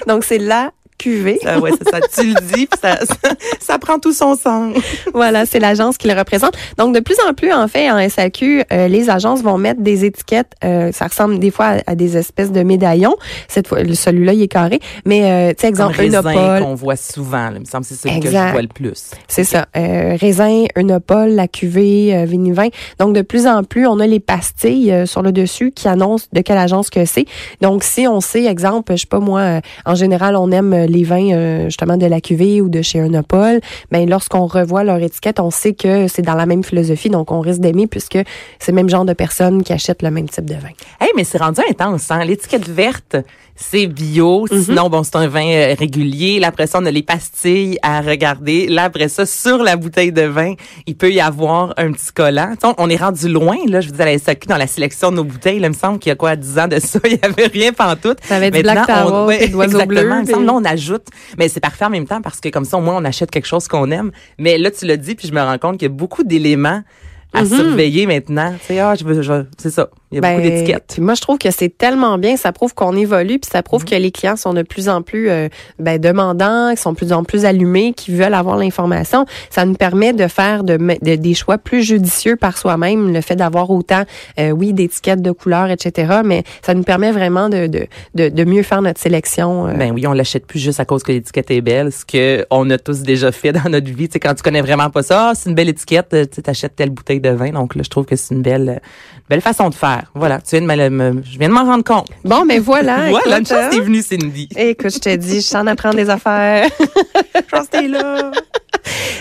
donc 0.05 0.25
c'est 0.25 0.37
la 0.37 0.69
QV. 1.01 1.39
Ah 1.45 1.59
ouais, 1.59 1.71
c'est 1.77 1.89
ça. 1.89 1.99
Tu 2.13 2.27
le 2.27 2.41
dis, 2.55 2.67
puis 2.67 2.79
ça, 2.81 2.97
ça, 3.05 3.29
ça 3.59 3.79
prend 3.79 3.99
tout 3.99 4.13
son 4.13 4.35
sens. 4.35 4.75
Voilà, 5.13 5.45
c'est 5.45 5.59
l'agence 5.59 5.97
qui 5.97 6.07
le 6.07 6.13
représente. 6.17 6.53
Donc, 6.77 6.93
de 6.95 6.99
plus 6.99 7.15
en 7.27 7.33
plus, 7.33 7.51
en 7.51 7.67
fait, 7.67 7.89
en 7.91 7.97
SAQ, 8.09 8.63
euh, 8.71 8.87
les 8.87 9.09
agences 9.09 9.41
vont 9.41 9.57
mettre 9.57 9.81
des 9.81 10.05
étiquettes. 10.05 10.53
euh, 10.63 10.91
ça 10.91 11.07
ressemble 11.07 11.39
des 11.39 11.51
fois 11.51 11.65
à, 11.87 11.91
à 11.91 11.95
des 11.95 12.17
espèces 12.17 12.51
de 12.51 12.63
médaillons. 12.63 13.15
Cette 13.47 13.67
fois, 13.67 13.79
celui-là, 13.93 14.33
il 14.33 14.41
est 14.41 14.47
carré. 14.47 14.79
Mais, 15.05 15.23
euh, 15.23 15.53
tu 15.53 15.61
sais, 15.61 15.67
exemple, 15.67 15.95
raisin 15.97 16.21
Unopol. 16.21 16.61
qu'on 16.63 16.75
voit 16.75 16.95
souvent. 16.95 17.49
là. 17.49 17.53
Il 17.55 17.61
me 17.61 17.65
semble 17.65 17.83
que 17.83 17.89
c'est 17.89 17.95
celui 18.09 18.19
que 18.19 18.27
je 18.27 18.31
vois 18.31 18.61
le 18.61 18.67
plus. 18.67 19.11
C'est 19.27 19.43
ça. 19.43 19.67
Euh, 19.75 20.15
raisin, 20.19 20.65
Unopol, 20.75 21.29
la 21.29 21.47
cuvée, 21.47 22.15
euh, 22.15 22.25
Vinivin. 22.25 22.67
Donc, 22.99 23.15
de 23.15 23.21
plus 23.21 23.47
en 23.47 23.63
plus, 23.63 23.87
on 23.87 23.99
a 23.99 24.07
les 24.07 24.19
pastilles 24.19 24.91
euh, 24.91 25.05
sur 25.05 25.21
le 25.21 25.31
dessus 25.31 25.71
qui 25.71 25.87
annoncent 25.87 26.27
de 26.33 26.41
quelle 26.41 26.57
agence 26.57 26.89
que 26.89 27.05
c'est. 27.05 27.25
Donc, 27.61 27.83
si 27.83 28.07
on 28.07 28.21
sait, 28.21 28.45
exemple, 28.45 28.93
je 28.95 29.01
sais 29.01 29.07
pas 29.07 29.19
moi, 29.19 29.39
euh, 29.41 29.61
en 29.85 29.95
général, 29.95 30.35
on 30.35 30.51
aime 30.51 30.85
les 30.91 31.03
vins 31.03 31.31
euh, 31.31 31.65
justement 31.65 31.97
de 31.97 32.05
la 32.05 32.21
cuvée 32.21 32.61
ou 32.61 32.69
de 32.69 32.81
chez 32.81 32.99
Unopol, 32.99 33.59
ben 33.91 34.09
lorsqu'on 34.09 34.45
revoit 34.45 34.83
leur 34.83 34.97
étiquette, 35.01 35.39
on 35.39 35.49
sait 35.51 35.73
que 35.73 36.07
c'est 36.07 36.21
dans 36.21 36.35
la 36.35 36.45
même 36.45 36.63
philosophie, 36.63 37.09
donc 37.09 37.31
on 37.31 37.39
risque 37.39 37.61
d'aimer 37.61 37.87
puisque 37.87 38.17
c'est 38.59 38.71
le 38.71 38.75
même 38.75 38.89
genre 38.89 39.05
de 39.05 39.13
personnes 39.13 39.63
qui 39.63 39.73
achètent 39.73 40.01
le 40.03 40.11
même 40.11 40.29
type 40.29 40.45
de 40.45 40.55
vin. 40.55 40.69
Hey, 40.99 41.09
mais 41.15 41.23
c'est 41.23 41.37
rendu 41.39 41.61
intense, 41.69 42.11
hein? 42.11 42.23
L'étiquette 42.25 42.67
verte, 42.69 43.15
c'est 43.55 43.87
bio. 43.87 44.45
Mhm. 44.51 44.63
Sinon, 44.63 44.89
bon, 44.89 45.03
c'est 45.03 45.15
un 45.17 45.27
vin 45.27 45.45
euh, 45.45 45.75
régulier. 45.77 46.39
Là, 46.39 46.47
après 46.47 46.67
ça, 46.67 46.79
on 46.81 46.85
a 46.85 46.91
les 46.91 47.03
pastilles 47.03 47.77
à 47.83 48.01
regarder. 48.01 48.67
Là, 48.67 48.85
après 48.85 49.07
ça, 49.07 49.25
sur 49.25 49.61
la 49.63 49.75
bouteille 49.75 50.11
de 50.11 50.23
vin, 50.23 50.53
il 50.87 50.95
peut 50.95 51.11
y 51.11 51.19
avoir 51.21 51.73
un 51.77 51.91
petit 51.91 52.11
collant. 52.13 52.53
On- 52.77 52.89
est 52.89 52.95
rendu 52.97 53.29
loin, 53.29 53.55
là. 53.67 53.79
Je 53.79 53.87
vous 53.89 53.95
dis, 53.95 54.01
à 54.01 54.05
la 54.05 54.17
SAQ, 54.17 54.47
dans 54.47 54.57
la 54.57 54.67
sélection 54.67 55.11
de 55.11 55.17
nos 55.17 55.23
bouteilles, 55.23 55.59
là, 55.59 55.67
il 55.67 55.71
me 55.71 55.75
semble 55.75 55.99
qu'il 55.99 56.09
y 56.09 56.13
a 56.13 56.15
quoi, 56.15 56.35
10 56.35 56.59
ans 56.59 56.67
de 56.67 56.79
ça, 56.79 56.99
il 57.05 57.11
y 57.13 57.19
avait 57.23 57.47
rien 57.47 57.71
pantoute. 57.71 58.17
Ça 58.23 58.35
avait 58.37 58.51
du 58.51 58.61
Black 58.61 58.85
Tower, 58.87 59.11
on- 59.13 59.25
ouais, 59.27 59.43
exactement. 59.43 59.85
bleus, 59.85 60.01
Il 60.01 60.19
me 60.21 60.25
semble, 60.25 60.45
là, 60.45 60.53
on 60.53 60.65
ajoute. 60.81 61.07
Mais 61.37 61.47
c'est 61.47 61.59
parfait 61.59 61.85
en 61.85 61.89
même 61.89 62.07
temps 62.07 62.21
parce 62.21 62.39
que 62.39 62.49
comme 62.49 62.65
ça, 62.65 62.77
au 62.77 62.81
moins, 62.81 62.97
on 62.97 63.05
achète 63.05 63.31
quelque 63.31 63.47
chose 63.47 63.67
qu'on 63.67 63.89
aime. 63.91 64.11
Mais 64.37 64.57
là, 64.57 64.71
tu 64.71 64.85
l'as 64.85 64.97
dit, 64.97 65.15
puis 65.15 65.27
je 65.27 65.33
me 65.33 65.41
rends 65.41 65.57
compte 65.57 65.77
qu'il 65.77 65.87
y 65.87 65.91
a 65.91 65.93
beaucoup 65.93 66.23
d'éléments 66.23 66.83
à 67.33 67.43
Mhm. 67.43 67.47
surveiller 67.47 68.05
maintenant. 68.07 68.53
Tu 68.61 68.67
sais, 68.67 68.79
ah, 68.79 68.95
je 68.95 69.03
veux, 69.05 69.21
je 69.21 69.31
veux- 69.31 69.47
c'est 69.57 69.69
ça. 69.69 69.89
Il 70.11 70.15
y 70.15 70.17
a 70.17 70.21
beaucoup 70.21 70.41
Ben, 70.41 70.49
d'étiquettes. 70.49 70.91
puis 70.93 71.01
Moi, 71.01 71.13
je 71.13 71.21
trouve 71.21 71.37
que 71.37 71.51
c'est 71.51 71.69
tellement 71.77 72.17
bien. 72.17 72.35
Ça 72.37 72.51
prouve 72.51 72.73
qu'on 72.73 72.95
évolue, 72.95 73.39
puis 73.39 73.49
ça 73.51 73.63
prouve 73.63 73.85
que 73.85 73.95
les 73.95 74.11
clients 74.11 74.35
sont 74.35 74.53
de 74.53 74.61
plus 74.61 74.89
en 74.89 75.01
plus 75.01 75.29
euh, 75.29 75.47
ben, 75.79 75.99
demandants, 75.99 76.71
qui 76.75 76.81
sont 76.81 76.91
de 76.91 76.97
plus 76.97 77.13
en 77.13 77.23
plus 77.23 77.45
allumés, 77.45 77.93
qui 77.93 78.11
veulent 78.13 78.33
avoir 78.33 78.57
l'information. 78.57 79.25
Ça 79.49 79.65
nous 79.65 79.75
permet 79.75 80.11
de 80.13 80.27
faire 80.27 80.63
de, 80.63 80.77
de- 80.77 81.15
des 81.15 81.33
choix 81.33 81.57
plus 81.57 81.83
judicieux 81.83 82.35
par 82.35 82.57
soi-même. 82.57 83.13
Le 83.13 83.21
fait 83.21 83.35
d'avoir 83.37 83.69
autant, 83.69 84.03
euh, 84.39 84.51
oui, 84.51 84.73
d'étiquettes, 84.73 85.21
de 85.21 85.31
couleurs, 85.31 85.69
etc. 85.69 86.19
Mais 86.25 86.43
ça 86.61 86.73
nous 86.73 86.83
permet 86.83 87.11
vraiment 87.11 87.47
de, 87.49 87.67
de, 87.67 87.87
de, 88.15 88.29
de 88.29 88.43
mieux 88.43 88.63
faire 88.63 88.81
notre 88.81 88.99
sélection. 88.99 89.67
euh. 89.67 89.73
Ben 89.73 89.91
oui, 89.93 90.05
on 90.07 90.13
l'achète 90.13 90.45
plus 90.45 90.59
juste 90.59 90.79
à 90.79 90.85
cause 90.85 91.03
que 91.03 91.11
l'étiquette 91.11 91.51
est 91.51 91.61
belle, 91.61 91.91
ce 91.91 92.03
que 92.05 92.45
on 92.49 92.69
a 92.69 92.77
tous 92.77 93.01
déjà 93.01 93.31
fait 93.31 93.51
dans 93.53 93.69
notre 93.69 93.87
vie. 93.89 94.07
Tu 94.09 94.13
sais, 94.13 94.19
quand 94.19 94.33
tu 94.33 94.43
connais 94.43 94.61
vraiment 94.61 94.89
pas 94.89 95.03
ça, 95.03 95.29
ah, 95.29 95.33
c'est 95.35 95.49
une 95.49 95.55
belle 95.55 95.69
étiquette, 95.69 96.09
tu 96.31 96.41
achètes 96.49 96.75
telle 96.75 96.89
bouteille 96.89 97.21
de 97.21 97.29
vin. 97.29 97.51
Donc 97.51 97.75
là, 97.75 97.81
je 97.83 97.89
trouve 97.89 98.05
que 98.05 98.15
c'est 98.15 98.33
une 98.35 98.41
belle, 98.41 98.81
belle 99.29 99.41
façon 99.41 99.69
de 99.69 99.75
faire. 99.75 100.00
Voilà, 100.15 100.39
tu 100.39 100.57
viens 100.57 100.61
de 100.61 100.89
me, 100.89 100.89
me- 101.13 101.23
je 101.23 101.37
viens 101.37 101.49
de 101.49 101.53
m'en 101.53 101.63
rendre 101.65 101.83
compte. 101.83 102.07
Bon, 102.23 102.43
mais 102.45 102.59
voilà. 102.59 102.97
voilà, 103.09 103.39
une 103.39 103.45
chance 103.45 103.57
hein. 103.59 103.69
t'es 103.71 103.79
venue, 103.79 104.01
Cindy. 104.01 104.49
Écoute, 104.55 104.93
je 104.93 104.99
te 104.99 105.15
dis, 105.15 105.41
je 105.41 105.49
t'en 105.49 105.65
apprends 105.67 105.93
des 105.93 106.09
affaires. 106.09 106.67
chance 107.51 107.69
t'es 107.69 107.87
là. 107.87 108.31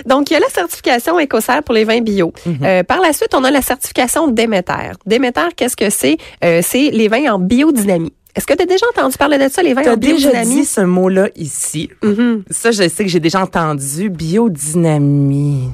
Donc, 0.07 0.31
il 0.31 0.35
y 0.35 0.37
a 0.37 0.41
la 0.41 0.49
certification 0.49 1.19
écossaire 1.19 1.63
pour 1.63 1.75
les 1.75 1.85
vins 1.85 2.01
bio. 2.01 2.33
Mhm. 2.47 2.59
Euh, 2.63 2.83
par 2.83 3.01
la 3.01 3.13
suite, 3.13 3.35
on 3.35 3.45
a 3.45 3.51
la 3.51 3.63
certification 3.63 4.29
Déméter. 4.29 4.93
Déméter, 5.07 5.49
qu'est-ce 5.57 5.77
que 5.77 5.91
c'est? 5.91 6.17
Euh, 6.45 6.61
c'est 6.65 6.91
les 6.91 7.09
vins 7.09 7.35
en 7.35 7.39
biodynamie. 7.39 8.13
Est-ce 8.35 8.47
que 8.47 8.55
tu 8.55 8.63
as 8.63 8.67
déjà 8.67 8.87
entendu 8.97 9.17
parler 9.19 9.39
de 9.39 9.49
ça, 9.49 9.61
les 9.63 9.75
vins 9.75 9.83
en 9.93 9.97
déjà 9.97 10.31
biodynamie? 10.31 10.55
dit 10.61 10.65
ce 10.65 10.81
mot-là 10.83 11.29
ici. 11.37 11.91
Mhm. 12.03 12.45
Ça, 12.49 12.71
je 12.71 12.89
sais 12.89 13.05
que 13.05 13.11
j'ai 13.11 13.21
déjà 13.21 13.43
entendu. 13.43 14.09
Biodynamie. 14.09 15.69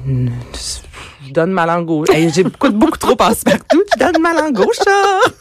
Je 1.27 1.33
donne 1.33 1.51
ma 1.51 1.65
langue 1.65 1.89
au... 1.89 2.05
Hey, 2.09 2.29
J'écoute 2.29 2.73
beaucoup 2.75 2.97
trop 2.97 3.15
passe-partout. 3.15 3.83
Je 3.93 3.99
donne 3.99 4.21
ma 4.21 4.33
langue 4.33 4.59
au 4.59 4.71
chat. 4.73 5.31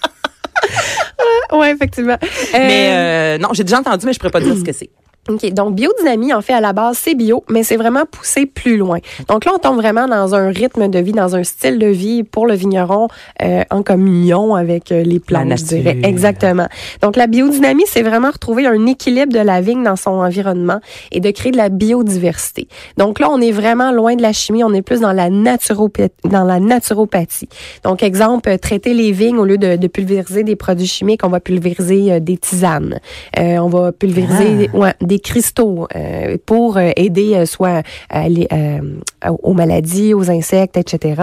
Oui, 1.53 1.67
effectivement. 1.69 2.17
Euh, 2.23 2.27
Mais 2.55 2.89
euh, 2.91 3.39
non, 3.39 3.51
j'ai 3.53 3.63
déjà 3.63 3.79
entendu, 3.79 4.07
mais 4.07 4.13
je 4.15 4.19
pourrais 4.19 4.31
pas 4.31 4.41
dire 4.41 4.57
ce 4.57 4.65
que 4.65 4.73
c'est. 4.73 4.89
OK, 5.29 5.53
donc 5.53 5.75
biodynamie, 5.75 6.33
en 6.33 6.41
fait, 6.41 6.53
à 6.53 6.61
la 6.61 6.73
base, 6.73 6.99
c'est 6.99 7.15
bio, 7.15 7.45
mais 7.51 7.63
c'est 7.63 7.77
vraiment 7.77 8.05
poussé 8.11 8.47
plus 8.47 8.77
loin. 8.77 8.99
Donc 9.29 9.45
là, 9.45 9.53
on 9.55 9.59
tombe 9.59 9.77
vraiment 9.77 10.07
dans 10.07 10.35
un 10.35 10.49
rythme 10.49 10.89
de 10.89 10.99
vie, 10.99 11.13
dans 11.13 11.35
un 11.35 11.43
style 11.43 11.79
de 11.79 11.87
vie 11.87 12.23
pour 12.23 12.47
le 12.47 12.55
vigneron 12.55 13.09
euh, 13.43 13.65
en 13.71 13.83
communion 13.83 14.55
avec 14.55 14.93
euh, 14.93 15.03
les 15.03 15.19
plantes, 15.21 15.49
La 15.49 15.57
je 15.57 15.65
dirais. 15.65 15.99
Exactement. 16.03 16.69
Donc 17.03 17.17
la 17.17 17.27
biodynamie, 17.27 17.85
c'est 17.87 18.03
vraiment 18.03 18.31
retrouver 18.31 18.67
un 18.67 18.87
équilibre 18.87 19.33
de 19.33 19.41
la 19.41 19.61
vigne 19.61 19.83
dans 19.83 19.97
son 19.97 20.11
environnement 20.11 20.81
et 21.11 21.21
de 21.21 21.31
créer 21.31 21.53
de 21.53 21.57
la 21.57 21.69
biodiversité. 21.69 22.69
Donc 22.97 23.19
là, 23.19 23.29
on 23.31 23.41
est 23.41 23.53
vraiment 23.53 23.93
loin 23.93 24.15
de 24.15 24.23
la 24.23 24.33
chimie, 24.33 24.63
on 24.63 24.73
est 24.73 24.83
plus 24.83 25.01
dans 25.01 25.13
la 25.13 25.31
naturopathie. 25.31 26.13
Dans 26.25 26.45
la 26.45 26.61
naturopathie. 26.61 27.49
Donc 27.85 28.03
exemple, 28.03 28.49
euh, 28.49 28.59
traiter 28.59 28.95
les 28.95 29.13
vignes 29.13 29.39
au 29.39 29.45
lieu 29.45 29.59
de, 29.59 29.77
de 29.77 29.87
pulvériser 29.89 30.45
des 30.45 30.57
produits 30.57 30.87
chimiques, 30.87 31.23
on 31.25 31.29
va 31.29 31.41
pulvériser 31.41 32.13
euh, 32.13 32.21
des 32.21 32.37
tisanes. 32.37 33.01
Euh, 33.39 33.59
on 33.59 33.69
va 33.69 33.93
pulvériser 33.93 34.71
Ah. 34.73 34.77
ouais, 34.77 34.95
des 35.01 35.16
cristaux 35.19 35.87
euh, 35.95 36.37
pour 36.47 36.77
euh, 36.77 36.91
aider 36.97 37.35
euh, 37.35 37.47
soit 37.47 37.83
à 38.11 38.29
les, 38.29 38.49
aux 39.43 39.53
maladies, 39.53 40.15
aux 40.15 40.31
insectes, 40.31 40.77
etc. 40.77 41.23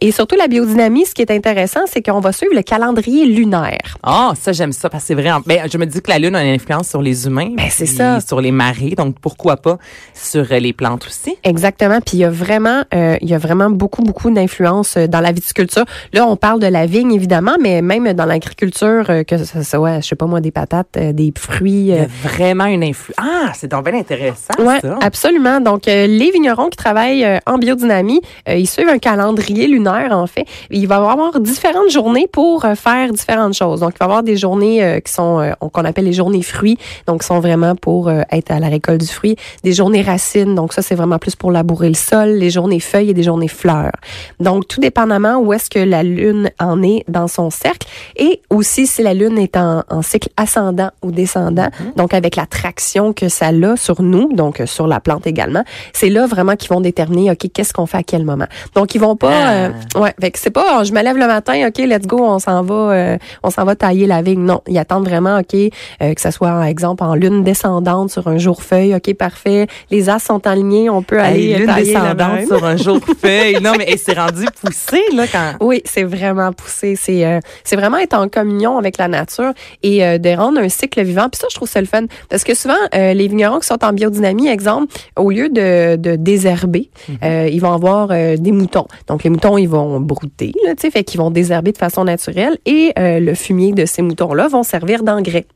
Et 0.00 0.10
surtout 0.12 0.36
la 0.36 0.48
biodynamie, 0.48 1.06
ce 1.06 1.14
qui 1.14 1.22
est 1.22 1.30
intéressant, 1.30 1.80
c'est 1.86 2.02
qu'on 2.02 2.20
va 2.20 2.32
suivre 2.32 2.54
le 2.54 2.62
calendrier 2.62 3.26
lunaire. 3.26 3.78
Ah, 4.02 4.32
ça, 4.40 4.52
j'aime 4.52 4.72
ça 4.72 4.88
parce 4.90 5.04
que 5.04 5.08
c'est 5.08 5.14
vrai. 5.14 5.30
en- 5.30 5.40
Ben, 5.40 5.68
je 5.70 5.78
me 5.78 5.86
dis 5.86 6.00
que 6.00 6.10
la 6.10 6.18
Lune 6.18 6.34
a 6.34 6.44
une 6.44 6.54
influence 6.54 6.88
sur 6.88 7.02
les 7.02 7.26
humains. 7.26 7.50
Ben, 7.56 7.66
c'est 7.70 7.86
ça. 7.86 8.20
Sur 8.20 8.40
les 8.40 8.50
marées. 8.52 8.94
Donc, 8.96 9.16
pourquoi 9.20 9.56
pas 9.56 9.78
sur 10.14 10.44
les 10.50 10.72
plantes 10.72 11.06
aussi? 11.06 11.36
Exactement. 11.44 12.00
Puis 12.00 12.16
il 12.18 12.20
y 12.20 12.24
a 12.24 12.30
vraiment, 12.30 12.82
il 12.92 13.28
y 13.28 13.34
a 13.34 13.38
vraiment 13.38 13.70
beaucoup, 13.70 14.02
beaucoup 14.02 14.30
d'influence 14.30 14.96
dans 14.96 15.20
la 15.20 15.32
viticulture. 15.32 15.84
Là, 16.12 16.26
on 16.26 16.36
parle 16.36 16.60
de 16.60 16.66
la 16.66 16.86
vigne 16.86 17.12
évidemment, 17.12 17.56
mais 17.60 17.82
même 17.82 18.12
dans 18.12 18.26
l'agriculture, 18.26 19.04
que 19.26 19.38
ce 19.44 19.62
soit, 19.62 20.00
je 20.00 20.08
sais 20.08 20.16
pas 20.16 20.26
moi, 20.26 20.40
des 20.40 20.50
patates, 20.50 20.98
des 20.98 21.32
fruits. 21.36 21.70
Il 21.70 21.86
y 21.86 21.98
a 21.98 22.06
vraiment 22.24 22.66
une 22.66 22.82
influence. 22.84 23.09
Ah, 23.16 23.52
c'est 23.54 23.68
donc 23.68 23.84
bien 23.84 23.98
intéressant, 23.98 24.54
ça. 24.80 24.98
absolument. 25.00 25.60
Donc, 25.60 25.88
euh, 25.88 26.06
les 26.06 26.30
vignerons 26.30 26.68
qui 26.68 26.76
travaillent 26.76 27.24
euh, 27.24 27.38
en 27.46 27.58
biodynamie, 27.58 28.20
euh, 28.48 28.54
ils 28.54 28.68
suivent 28.68 28.88
un 28.88 28.98
calendrier 28.98 29.66
lunaire, 29.66 30.12
en 30.12 30.26
fait. 30.26 30.46
Il 30.70 30.86
va 30.86 30.96
y 30.96 30.98
avoir 30.98 31.40
différentes 31.40 31.90
journées 31.90 32.28
pour 32.30 32.66
faire 32.74 33.10
différentes 33.12 33.54
choses. 33.54 33.80
Donc, 33.80 33.92
il 33.94 33.98
va 33.98 34.04
y 34.04 34.08
avoir 34.08 34.22
des 34.22 34.36
journées 34.36 35.00
qui 35.04 35.12
sont, 35.12 35.52
qu'on 35.72 35.84
appelle 35.84 36.04
les 36.04 36.12
journées 36.12 36.42
fruits, 36.42 36.78
donc 37.06 37.22
qui 37.22 37.26
sont 37.26 37.40
vraiment 37.40 37.74
pour 37.74 38.10
être 38.10 38.50
à 38.50 38.58
la 38.58 38.68
récolte 38.68 39.00
du 39.00 39.06
fruit. 39.06 39.36
Des 39.64 39.72
journées 39.72 40.02
racines, 40.02 40.54
donc 40.54 40.72
ça, 40.72 40.82
c'est 40.82 40.94
vraiment 40.94 41.18
plus 41.18 41.36
pour 41.36 41.50
labourer 41.50 41.88
le 41.88 41.94
sol. 41.94 42.30
Les 42.30 42.50
journées 42.50 42.80
feuilles 42.80 43.10
et 43.10 43.14
des 43.14 43.22
journées 43.22 43.48
fleurs. 43.48 43.92
Donc, 44.38 44.68
tout 44.68 44.80
dépendamment 44.80 45.38
où 45.38 45.52
est-ce 45.52 45.70
que 45.70 45.78
la 45.78 46.02
lune 46.02 46.50
en 46.58 46.82
est 46.82 47.04
dans 47.08 47.28
son 47.28 47.50
cercle 47.50 47.86
et 48.16 48.40
aussi 48.50 48.86
si 48.86 49.02
la 49.02 49.14
lune 49.14 49.38
est 49.38 49.56
en, 49.56 49.82
en 49.88 50.02
cycle 50.02 50.28
ascendant 50.36 50.90
ou 51.02 51.10
descendant, 51.10 51.68
donc 51.96 52.14
avec 52.14 52.36
la 52.36 52.46
traction 52.46 52.99
que 53.14 53.28
ça 53.28 53.46
a 53.48 53.76
sur 53.76 54.00
nous, 54.02 54.32
donc 54.32 54.60
euh, 54.60 54.66
sur 54.66 54.86
la 54.86 55.00
plante 55.00 55.26
également, 55.26 55.64
c'est 55.92 56.08
là 56.08 56.26
vraiment 56.26 56.54
qu'ils 56.56 56.70
vont 56.70 56.80
déterminer, 56.80 57.30
OK, 57.32 57.46
qu'est-ce 57.52 57.72
qu'on 57.72 57.86
fait 57.86 57.98
à 57.98 58.02
quel 58.02 58.24
moment. 58.24 58.46
Donc, 58.74 58.94
ils 58.94 59.00
vont 59.00 59.16
pas, 59.16 59.30
Ah. 59.32 59.52
euh, 59.96 60.00
ouais, 60.00 60.14
fait 60.20 60.30
que 60.30 60.38
c'est 60.38 60.50
pas, 60.50 60.78
oh, 60.78 60.84
je 60.84 60.92
me 60.92 61.02
lève 61.02 61.16
le 61.16 61.26
matin, 61.26 61.66
OK, 61.68 61.78
let's 61.78 62.06
go, 62.06 62.18
on 62.22 62.38
s'en 62.38 62.62
va, 62.62 62.74
euh, 62.74 63.18
on 63.42 63.50
s'en 63.50 63.64
va 63.64 63.74
tailler 63.74 64.06
la 64.06 64.22
vigne. 64.22 64.44
Non, 64.44 64.60
ils 64.68 64.78
attendent 64.78 65.06
vraiment, 65.08 65.38
OK, 65.38 65.54
euh, 65.54 66.14
que 66.14 66.20
ça 66.20 66.30
soit, 66.30 66.48
par 66.48 66.64
exemple, 66.64 67.02
en 67.02 67.14
lune 67.14 67.42
descendante 67.42 68.10
sur 68.10 68.28
un 68.28 68.38
jour 68.38 68.62
feuille, 68.62 68.94
OK, 68.94 69.12
parfait. 69.14 69.66
Les 69.90 70.08
as 70.08 70.18
sont 70.20 70.46
alignés, 70.46 70.88
on 70.90 71.02
peut 71.02 71.20
aller 71.20 71.48
Hey, 71.50 71.54
euh, 71.54 71.58
lune 71.58 71.66
tailler 71.66 71.92
descendante 71.94 72.46
sur 72.46 72.64
un 72.64 72.76
jour 72.76 72.98
feuille. 73.20 73.60
Non, 73.60 73.72
mais 73.78 73.96
c'est 73.96 74.18
rendu 74.18 74.44
poussé, 74.62 75.00
là, 75.14 75.26
quand. 75.26 75.52
Oui, 75.60 75.82
c'est 75.84 76.04
vraiment 76.04 76.52
poussé. 76.52 76.96
C'est 76.96 77.24
euh, 77.24 77.40
c'est 77.64 77.76
vraiment 77.76 77.98
être 77.98 78.14
en 78.14 78.28
communion 78.28 78.78
avec 78.78 78.98
la 78.98 79.08
nature 79.08 79.52
et 79.82 80.04
euh, 80.04 80.18
de 80.18 80.30
rendre 80.30 80.60
un 80.60 80.68
cycle 80.68 81.02
vivant. 81.02 81.28
Puis 81.30 81.38
ça, 81.40 81.46
je 81.50 81.54
trouve 81.56 81.68
ça 81.68 81.80
le 81.80 81.86
fun. 81.86 82.04
Parce 82.28 82.44
que 82.44 82.54
souvent, 82.54 82.74
euh, 82.94 83.14
les 83.14 83.28
vignerons 83.28 83.58
qui 83.60 83.66
sont 83.66 83.82
en 83.84 83.92
biodynamie, 83.92 84.48
exemple, 84.48 84.94
au 85.16 85.30
lieu 85.30 85.48
de, 85.48 85.96
de 85.96 86.16
désherber, 86.16 86.90
euh, 87.22 87.48
ils 87.50 87.60
vont 87.60 87.72
avoir 87.72 88.08
euh, 88.10 88.36
des 88.36 88.52
moutons. 88.52 88.86
Donc, 89.06 89.24
les 89.24 89.30
moutons, 89.30 89.58
ils 89.58 89.68
vont 89.68 90.00
brouter, 90.00 90.52
là, 90.64 90.74
tu 90.74 90.82
sais, 90.82 90.90
fait 90.90 91.04
qu'ils 91.04 91.20
vont 91.20 91.30
désherber 91.30 91.72
de 91.72 91.78
façon 91.78 92.04
naturelle 92.04 92.58
et 92.66 92.92
le 92.96 93.34
fumier 93.34 93.72
de 93.72 93.86
ces 93.86 94.02
moutons-là 94.02 94.48
vont 94.48 94.62
servir 94.62 95.02
d'engrais. 95.02 95.46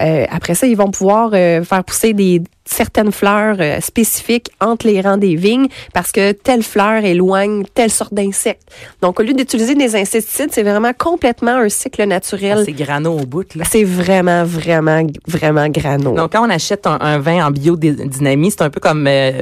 Euh, 0.00 0.24
après 0.30 0.54
ça, 0.54 0.66
ils 0.66 0.76
vont 0.76 0.90
pouvoir 0.90 1.30
euh, 1.34 1.62
faire 1.64 1.84
pousser 1.84 2.12
des 2.12 2.42
certaines 2.64 3.12
fleurs 3.12 3.56
euh, 3.60 3.80
spécifiques 3.80 4.50
entre 4.60 4.86
les 4.86 5.00
rangs 5.00 5.16
des 5.16 5.36
vignes 5.36 5.68
parce 5.94 6.12
que 6.12 6.32
telle 6.32 6.62
fleur 6.62 7.02
éloigne 7.04 7.64
telle 7.74 7.90
sorte 7.90 8.12
d'insectes. 8.12 8.68
Donc, 9.00 9.18
au 9.20 9.22
lieu 9.22 9.32
d'utiliser 9.32 9.74
des 9.74 9.96
insecticides, 9.96 10.50
c'est 10.52 10.62
vraiment 10.62 10.92
complètement 10.96 11.56
un 11.56 11.68
cycle 11.70 12.04
naturel. 12.04 12.62
C'est 12.66 12.72
grano 12.72 13.18
au 13.18 13.24
bout, 13.26 13.54
là. 13.54 13.64
c'est 13.68 13.84
vraiment, 13.84 14.44
vraiment, 14.44 15.02
vraiment 15.26 15.68
grano. 15.68 16.12
Donc, 16.14 16.32
quand 16.32 16.46
on 16.46 16.50
achète 16.50 16.86
un, 16.86 16.98
un 17.00 17.18
vin 17.18 17.46
en 17.46 17.50
biodynamie, 17.50 18.50
c'est 18.50 18.62
un 18.62 18.70
peu 18.70 18.80
comme 18.80 19.06
euh, 19.08 19.32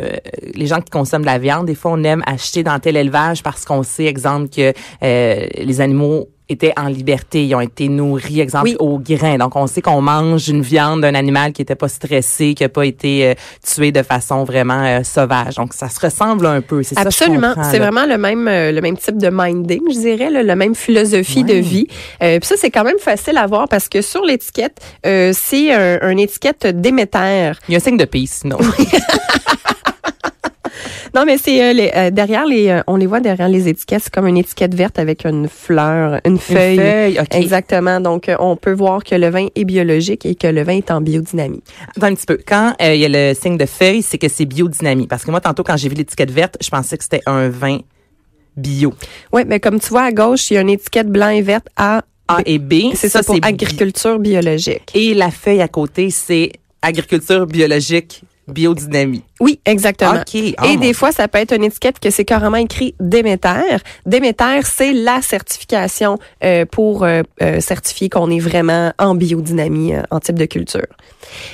les 0.55 0.67
gens 0.67 0.81
qui 0.81 0.91
consomment 0.91 1.23
de 1.23 1.27
la 1.27 1.39
viande. 1.39 1.67
Des 1.67 1.75
fois, 1.75 1.93
on 1.95 2.05
aime 2.05 2.23
acheter 2.27 2.63
dans 2.63 2.79
tel 2.79 2.97
élevage 2.97 3.43
parce 3.43 3.65
qu'on 3.65 3.83
sait, 3.83 4.05
exemple, 4.05 4.49
que 4.55 4.73
euh, 5.03 5.47
les 5.59 5.81
animaux 5.81 6.29
étaient 6.49 6.73
en 6.79 6.87
liberté, 6.87 7.45
ils 7.45 7.55
ont 7.57 7.61
été 7.61 7.89
nourris, 7.89 8.41
exemple, 8.41 8.67
Oui. 8.67 8.77
au 8.79 9.01
grain. 9.01 9.37
Donc, 9.37 9.57
on 9.57 9.67
sait 9.67 9.83
qu'on 9.83 10.01
mange 10.01 10.46
une 10.49 10.63
viande 10.63 11.03
d'un 11.03 11.15
animal 11.15 11.53
qui 11.53 11.63
était 11.63 11.75
pas 11.75 11.89
stressé, 11.89 12.55
qui 12.55 12.65
a 12.65 12.69
pas 12.69 12.85
été 12.85 13.27
euh, 13.27 13.35
tué 13.65 13.93
de 13.93 14.03
façon 14.03 14.45
vraiment 14.45 14.83
euh, 14.85 15.03
sauvage. 15.03 15.57
Donc, 15.57 15.75
ça 15.75 15.89
se 15.89 16.01
ressemble 16.01 16.47
un 16.47 16.61
peu. 16.61 16.83
C'est 16.83 16.99
Absolument, 16.99 17.55
c'est 17.71 17.79
vraiment 17.79 18.07
le 18.07 18.19
même 18.19 18.47
euh, 18.49 18.73
le 18.73 18.81
même 18.81 18.97
type 18.97 19.19
de 19.19 19.29
minding, 19.33 19.83
je 19.89 19.99
dirais, 19.99 20.31
là, 20.31 20.43
la 20.43 20.57
même 20.57 20.75
philosophie 20.75 21.45
de 21.45 21.55
vie. 21.55 21.87
Euh, 22.23 22.39
puis 22.39 22.47
ça 22.49 22.57
c'est 22.59 22.71
quand 22.71 22.85
même 22.85 22.99
facile 22.99 23.39
à 23.39 23.47
voir 23.47 23.69
parce 23.69 23.89
que 23.89 24.03
sur 24.03 24.25
l'étiquette, 24.25 24.81
euh, 25.05 25.33
c'est 25.35 25.73
un, 25.73 26.11
une 26.11 26.19
étiquette 26.19 26.67
Déméter. 26.67 27.53
Il 27.69 27.73
y 27.73 27.75
a 27.75 27.77
un 27.77 27.81
signe 27.81 27.97
de 27.97 28.05
peace, 28.05 28.41
sinon. 28.43 28.59
Non, 31.17 31.25
mais 31.25 31.39
c'est 31.39 31.63
euh, 31.63 31.73
les- 31.73 31.91
euh, 31.97 32.11
derrière 32.11 32.45
les, 32.45 32.69
euh, 32.69 32.83
on 32.87 32.97
les 32.97 33.07
voit 33.07 33.21
derrière 33.21 33.49
les 33.49 33.69
étiquettes, 33.69 34.03
c'est 34.05 34.13
comme 34.15 34.27
une 34.27 34.37
étiquette 34.37 34.75
verte 34.75 34.99
avec 34.99 35.25
une 35.25 35.49
fleur, 35.49 36.21
une 36.27 36.39
feuille. 36.39 36.75
Une 36.77 36.81
feuille, 36.83 37.19
OK. 37.21 37.35
Exactement. 37.35 38.01
Donc, 38.01 38.31
on 38.39 38.55
peut 38.57 38.73
voir 38.75 39.03
que 39.03 39.15
le 39.15 39.31
vin 39.31 39.47
est 39.55 39.65
biologique 39.65 40.27
et 40.27 40.35
que 40.35 40.47
le 40.47 40.63
vin 40.63 40.75
est 40.77 40.91
en 40.91 41.01
biodynamie. 41.01 41.63
Attends 41.97 42.09
un 42.09 42.15
petit 42.15 42.27
peu. 42.27 42.39
Quand 42.47 42.75
il 42.81 42.97
y 42.97 43.05
a 43.07 43.09
le 43.09 43.35
signe 43.35 43.57
de 43.57 43.65
feuille, 43.67 44.03
c'est 44.03 44.19
que 44.19 44.29
c'est 44.29 44.45
biodynamie. 44.45 45.07
Parce 45.07 45.25
que 45.25 45.31
moi, 45.31 45.41
tantôt, 45.41 45.63
quand 45.65 45.77
j'ai 45.79 45.89
vu 45.89 45.95
l'étiquette 45.95 46.31
verte, 46.31 46.59
je 46.63 46.69
pensais 46.69 46.99
que 46.99 47.03
c'était 47.05 47.23
un 47.27 47.49
vin 47.49 47.79
bio. 48.57 48.93
Oui, 49.33 49.43
mais 49.47 49.59
comme 49.59 49.81
tu 49.81 49.89
vois 49.89 50.03
à 50.03 50.13
gauche, 50.13 50.51
il 50.51 50.55
y 50.55 50.57
a 50.59 50.61
une 50.61 50.71
étiquette 50.71 51.09
blanc 51.09 51.31
et 51.31 51.41
verte 51.43 51.69
à 51.77 52.03
A 52.29 52.39
et 52.45 52.59
B. 52.59 52.93
c'est 52.95 53.09
ça, 53.09 53.21
bi- 53.23 53.39
agriculture 53.43 54.19
biologique. 54.19 54.91
Et 54.95 55.15
la 55.15 55.31
feuille 55.31 55.63
à 55.63 55.69
côté, 55.69 56.11
c'est 56.11 56.53
agriculture 56.83 57.47
biologique, 57.47 58.23
biodynamie. 58.49 59.23
Oui, 59.41 59.61
exactement. 59.67 60.15
OK. 60.21 60.55
Oh, 60.63 60.65
Et 60.67 60.77
des 60.79 60.93
fois, 60.95 61.13
ça 61.13 61.29
peut 61.29 61.39
être 61.39 61.55
une 61.55 61.65
étiquette 61.65 61.99
que 62.01 62.11
c'est 62.11 62.25
carrément 62.25 62.57
écrit 62.57 62.95
Déméter. 63.01 63.77
Déméter, 64.07 64.61
c'est 64.65 64.93
la 64.93 65.21
certification 65.23 66.19
euh, 66.43 66.65
pour 66.65 67.05
euh, 67.05 67.23
euh, 67.43 67.61
certifier 67.61 68.09
qu'on 68.09 68.31
est 68.31 68.39
vraiment 68.39 68.93
en 68.99 69.15
biodynamie 69.15 69.95
euh, 69.95 70.03
en 70.11 70.21
type 70.21 70.39
de 70.39 70.47
culture. 70.47 70.87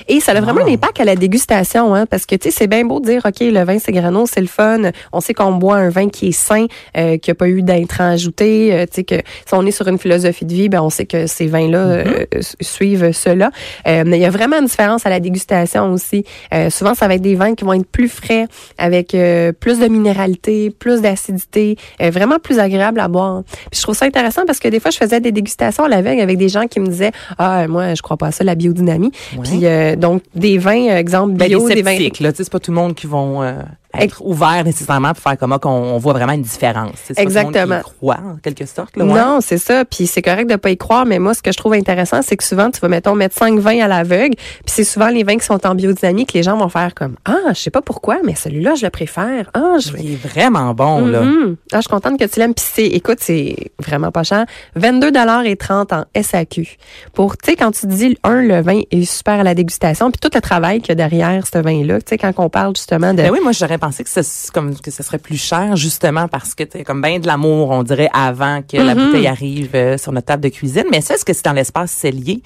Et 0.08 0.20
ça 0.20 0.32
a 0.32 0.40
vraiment 0.40 0.60
Wow. 0.62 0.68
un 0.68 0.72
impact 0.74 1.00
à 1.00 1.04
la 1.04 1.16
dégustation, 1.16 1.94
hein, 1.94 2.04
parce 2.06 2.26
que 2.26 2.34
tu 2.36 2.50
sais, 2.50 2.56
c'est 2.56 2.66
bien 2.66 2.84
beau 2.84 3.00
de 3.00 3.06
dire, 3.06 3.22
ok, 3.24 3.40
le 3.40 3.64
vin 3.64 3.78
c'est 3.78 3.90
grano, 3.92 4.26
c'est 4.26 4.42
le 4.42 4.46
fun. 4.46 4.90
On 5.12 5.20
sait 5.20 5.32
qu'on 5.34 5.52
boit 5.52 5.76
un 5.76 5.88
vin 5.88 6.08
qui 6.10 6.28
est 6.28 6.32
sain, 6.32 6.66
euh, 6.96 7.16
qui 7.16 7.30
a 7.30 7.34
pas 7.34 7.48
eu 7.48 7.62
d'intrants 7.62 8.10
ajoutés. 8.10 8.72
euh, 8.74 8.84
tu 8.86 8.96
sais 8.96 9.04
que 9.04 9.14
si 9.16 9.54
on 9.54 9.64
est 9.64 9.70
sur 9.70 9.88
une 9.88 9.98
philosophie 9.98 10.44
de 10.44 10.52
vie, 10.52 10.68
ben 10.68 10.82
on 10.82 10.90
sait 10.90 11.06
que 11.06 11.26
ces 11.26 11.46
vins-là 11.46 11.78
euh, 11.78 12.24
su- 12.40 12.56
suivent 12.60 13.12
cela. 13.12 13.50
Euh, 13.88 14.04
mais 14.06 14.18
il 14.18 14.22
y 14.22 14.26
a 14.26 14.30
vraiment 14.30 14.58
une 14.58 14.66
différence 14.66 15.06
à 15.06 15.10
la 15.10 15.20
dégustation 15.20 15.90
aussi. 15.92 16.24
Euh, 16.52 16.68
souvent, 16.68 16.94
ça 16.94 17.08
va 17.08 17.14
être 17.14 17.22
des 17.22 17.34
vins 17.34 17.54
qui 17.54 17.64
vont 17.64 17.71
être 17.72 17.86
plus 17.86 18.08
frais, 18.08 18.46
avec 18.78 19.14
euh, 19.14 19.52
plus 19.52 19.78
de 19.78 19.86
minéralité, 19.86 20.70
plus 20.70 21.00
d'acidité, 21.00 21.76
euh, 22.00 22.10
vraiment 22.10 22.38
plus 22.38 22.58
agréable 22.58 23.00
à 23.00 23.08
boire. 23.08 23.42
Puis 23.70 23.78
je 23.78 23.82
trouve 23.82 23.96
ça 23.96 24.06
intéressant 24.06 24.42
parce 24.46 24.58
que 24.58 24.68
des 24.68 24.80
fois, 24.80 24.90
je 24.90 24.98
faisais 24.98 25.20
des 25.20 25.32
dégustations 25.32 25.84
à 25.84 25.88
l'aveugle 25.88 26.20
avec 26.20 26.38
des 26.38 26.48
gens 26.48 26.66
qui 26.66 26.80
me 26.80 26.86
disaient 26.86 27.12
ah 27.38 27.66
moi 27.68 27.94
je 27.94 28.02
crois 28.02 28.16
pas 28.16 28.28
à 28.28 28.32
ça 28.32 28.44
la 28.44 28.54
biodynamie. 28.54 29.12
Ouais. 29.36 29.42
Puis 29.44 29.66
euh, 29.66 29.96
donc 29.96 30.22
des 30.34 30.58
vins 30.58 30.88
euh, 30.88 30.98
exemple 30.98 31.34
Ben, 31.34 31.48
bio, 31.48 31.68
des 31.68 31.76
des 31.76 31.82
vins 31.82 31.98
là. 32.20 32.30
C'est 32.34 32.50
pas 32.50 32.60
tout 32.60 32.70
le 32.70 32.76
monde 32.76 32.94
qui 32.94 33.06
vont 33.06 33.42
euh, 33.42 33.54
être 33.98 34.24
ouverts 34.24 34.64
nécessairement 34.64 35.12
pour 35.12 35.22
faire 35.22 35.38
comme 35.38 35.58
qu'on 35.58 35.70
on 35.70 35.98
voit 35.98 36.12
vraiment 36.12 36.32
une 36.32 36.42
différence. 36.42 36.94
C'est 37.04 37.18
Exactement. 37.18 37.78
y 37.78 37.82
croit, 37.82 38.18
en 38.24 38.36
quelque 38.36 38.66
sorte. 38.66 38.96
Là, 38.96 39.04
ouais. 39.04 39.12
Non, 39.12 39.38
c'est 39.40 39.58
ça. 39.58 39.84
Puis 39.84 40.06
c'est 40.06 40.22
correct 40.22 40.48
de 40.48 40.56
pas 40.56 40.70
y 40.70 40.76
croire, 40.76 41.04
mais 41.04 41.18
moi, 41.18 41.34
ce 41.34 41.42
que 41.42 41.52
je 41.52 41.58
trouve 41.58 41.74
intéressant, 41.74 42.22
c'est 42.22 42.36
que 42.36 42.44
souvent, 42.44 42.70
tu 42.70 42.80
vas, 42.80 42.88
mettons, 42.88 43.14
mettre 43.14 43.36
cinq 43.36 43.58
vins 43.58 43.80
à 43.80 43.88
l'aveugle, 43.88 44.36
puis 44.36 44.66
c'est 44.66 44.84
souvent 44.84 45.08
les 45.08 45.24
vins 45.24 45.36
qui 45.36 45.44
sont 45.44 45.66
en 45.66 45.74
biodynamie 45.74 46.26
que 46.26 46.32
les 46.34 46.42
gens 46.42 46.56
vont 46.56 46.68
faire 46.68 46.94
comme 46.94 47.16
Ah, 47.24 47.52
je 47.52 47.60
sais 47.60 47.70
pas 47.70 47.82
pourquoi, 47.82 48.18
mais 48.24 48.34
celui-là, 48.34 48.74
je 48.74 48.84
le 48.84 48.90
préfère. 48.90 49.50
Ah, 49.54 49.76
je. 49.78 49.90
Il 49.98 50.14
est 50.14 50.26
vraiment 50.26 50.74
bon, 50.74 51.06
là. 51.06 51.22
Mhm. 51.22 51.56
Ah, 51.72 51.76
je 51.76 51.80
suis 51.82 51.88
contente 51.88 52.18
que 52.18 52.24
tu 52.24 52.40
l'aimes. 52.40 52.54
Puis 52.54 52.64
c'est, 52.72 52.86
écoute, 52.86 53.18
c'est 53.20 53.72
vraiment 53.78 54.10
pas 54.10 54.22
cher. 54.22 54.46
22 54.76 55.10
et 55.44 55.56
30 55.56 55.92
en 55.92 56.04
SAQ. 56.20 56.76
Pour, 57.12 57.36
tu 57.36 57.50
sais, 57.50 57.56
quand 57.56 57.70
tu 57.72 57.86
dis, 57.86 58.16
un, 58.24 58.42
le 58.42 58.60
vin 58.60 58.80
est 58.90 59.04
super 59.04 59.40
à 59.40 59.42
la 59.42 59.54
dégustation, 59.54 60.10
puis 60.10 60.18
tout 60.20 60.30
le 60.34 60.40
travail 60.40 60.80
qu'il 60.80 60.90
y 60.90 60.92
a 60.92 60.94
derrière 60.94 61.46
ce 61.46 61.58
vin-là, 61.58 62.00
tu 62.00 62.10
sais, 62.10 62.18
quand 62.18 62.32
on 62.38 62.48
parle 62.48 62.74
justement 62.76 63.12
de... 63.12 63.22
Ben 63.22 63.30
oui, 63.30 63.40
moi 63.42 63.52
j'aurais 63.52 63.78
pensé 63.82 64.04
que 64.04 64.10
ce, 64.10 64.50
comme 64.52 64.78
que 64.78 64.90
ce 64.90 65.02
serait 65.02 65.18
plus 65.18 65.36
cher 65.36 65.76
justement 65.76 66.28
parce 66.28 66.54
que 66.54 66.62
t'es 66.64 66.84
comme 66.84 67.02
bien 67.02 67.18
de 67.18 67.26
l'amour, 67.26 67.70
on 67.70 67.82
dirait 67.82 68.08
avant 68.14 68.62
que 68.62 68.76
la 68.76 68.94
Mhm. 68.94 69.06
bouteille 69.06 69.26
arrive 69.26 69.70
euh, 69.74 69.98
sur 69.98 70.12
notre 70.12 70.26
table 70.26 70.42
de 70.44 70.48
cuisine. 70.48 70.84
Mais 70.90 71.00
ça, 71.00 71.14
est-ce 71.14 71.24
que 71.24 71.32
c'est 71.32 71.44
dans 71.44 71.52
l'espace 71.52 71.90
cellier 71.92 72.42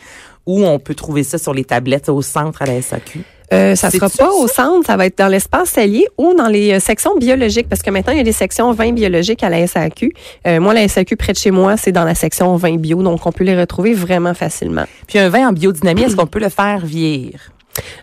où 0.46 0.64
on 0.64 0.78
peut 0.78 0.94
trouver 0.94 1.22
ça 1.24 1.38
sur 1.38 1.52
les 1.54 1.64
tablettes 1.64 2.08
au 2.08 2.22
centre 2.22 2.62
à 2.62 2.66
la 2.66 2.80
SAQ? 2.80 3.20
Euh, 3.52 3.76
ça 3.76 3.92
sera 3.92 4.08
pas 4.10 4.32
au 4.32 4.48
centre, 4.48 4.84
ça 4.86 4.96
va 4.96 5.06
être 5.06 5.18
dans 5.18 5.28
l'espace 5.28 5.68
salier 5.70 6.08
ou 6.18 6.34
dans 6.34 6.48
les 6.48 6.72
euh, 6.72 6.80
sections 6.80 7.14
biologiques, 7.16 7.68
parce 7.68 7.80
que 7.80 7.90
maintenant, 7.90 8.12
il 8.12 8.16
y 8.16 8.20
a 8.20 8.24
des 8.24 8.32
sections 8.32 8.72
vins 8.72 8.90
biologiques 8.92 9.44
à 9.44 9.48
la 9.48 9.64
SAQ. 9.68 10.12
Euh, 10.48 10.58
moi, 10.58 10.74
la 10.74 10.88
SAQ 10.88 11.14
près 11.16 11.32
de 11.32 11.38
chez 11.38 11.52
moi, 11.52 11.76
c'est 11.76 11.92
dans 11.92 12.02
la 12.04 12.16
section 12.16 12.56
vins 12.56 12.76
bio, 12.76 13.00
donc 13.04 13.24
on 13.24 13.30
peut 13.30 13.44
les 13.44 13.56
retrouver 13.56 13.94
vraiment 13.94 14.34
facilement. 14.34 14.84
Puis 15.06 15.20
un 15.20 15.28
vin 15.28 15.48
en 15.48 15.52
biodynamie, 15.52 16.02
est-ce 16.02 16.16
qu'on 16.20 16.26
peut 16.26 16.40
le 16.40 16.48
faire 16.48 16.84
vieillir? 16.84 17.52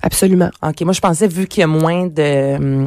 Absolument. 0.02 0.50
OK, 0.62 0.82
moi 0.82 0.94
je 0.94 1.00
pensais 1.02 1.28
vu 1.28 1.48
qu'il 1.48 1.62
y 1.62 1.64
a 1.64 1.68
moins 1.68 2.08
de 2.08 2.86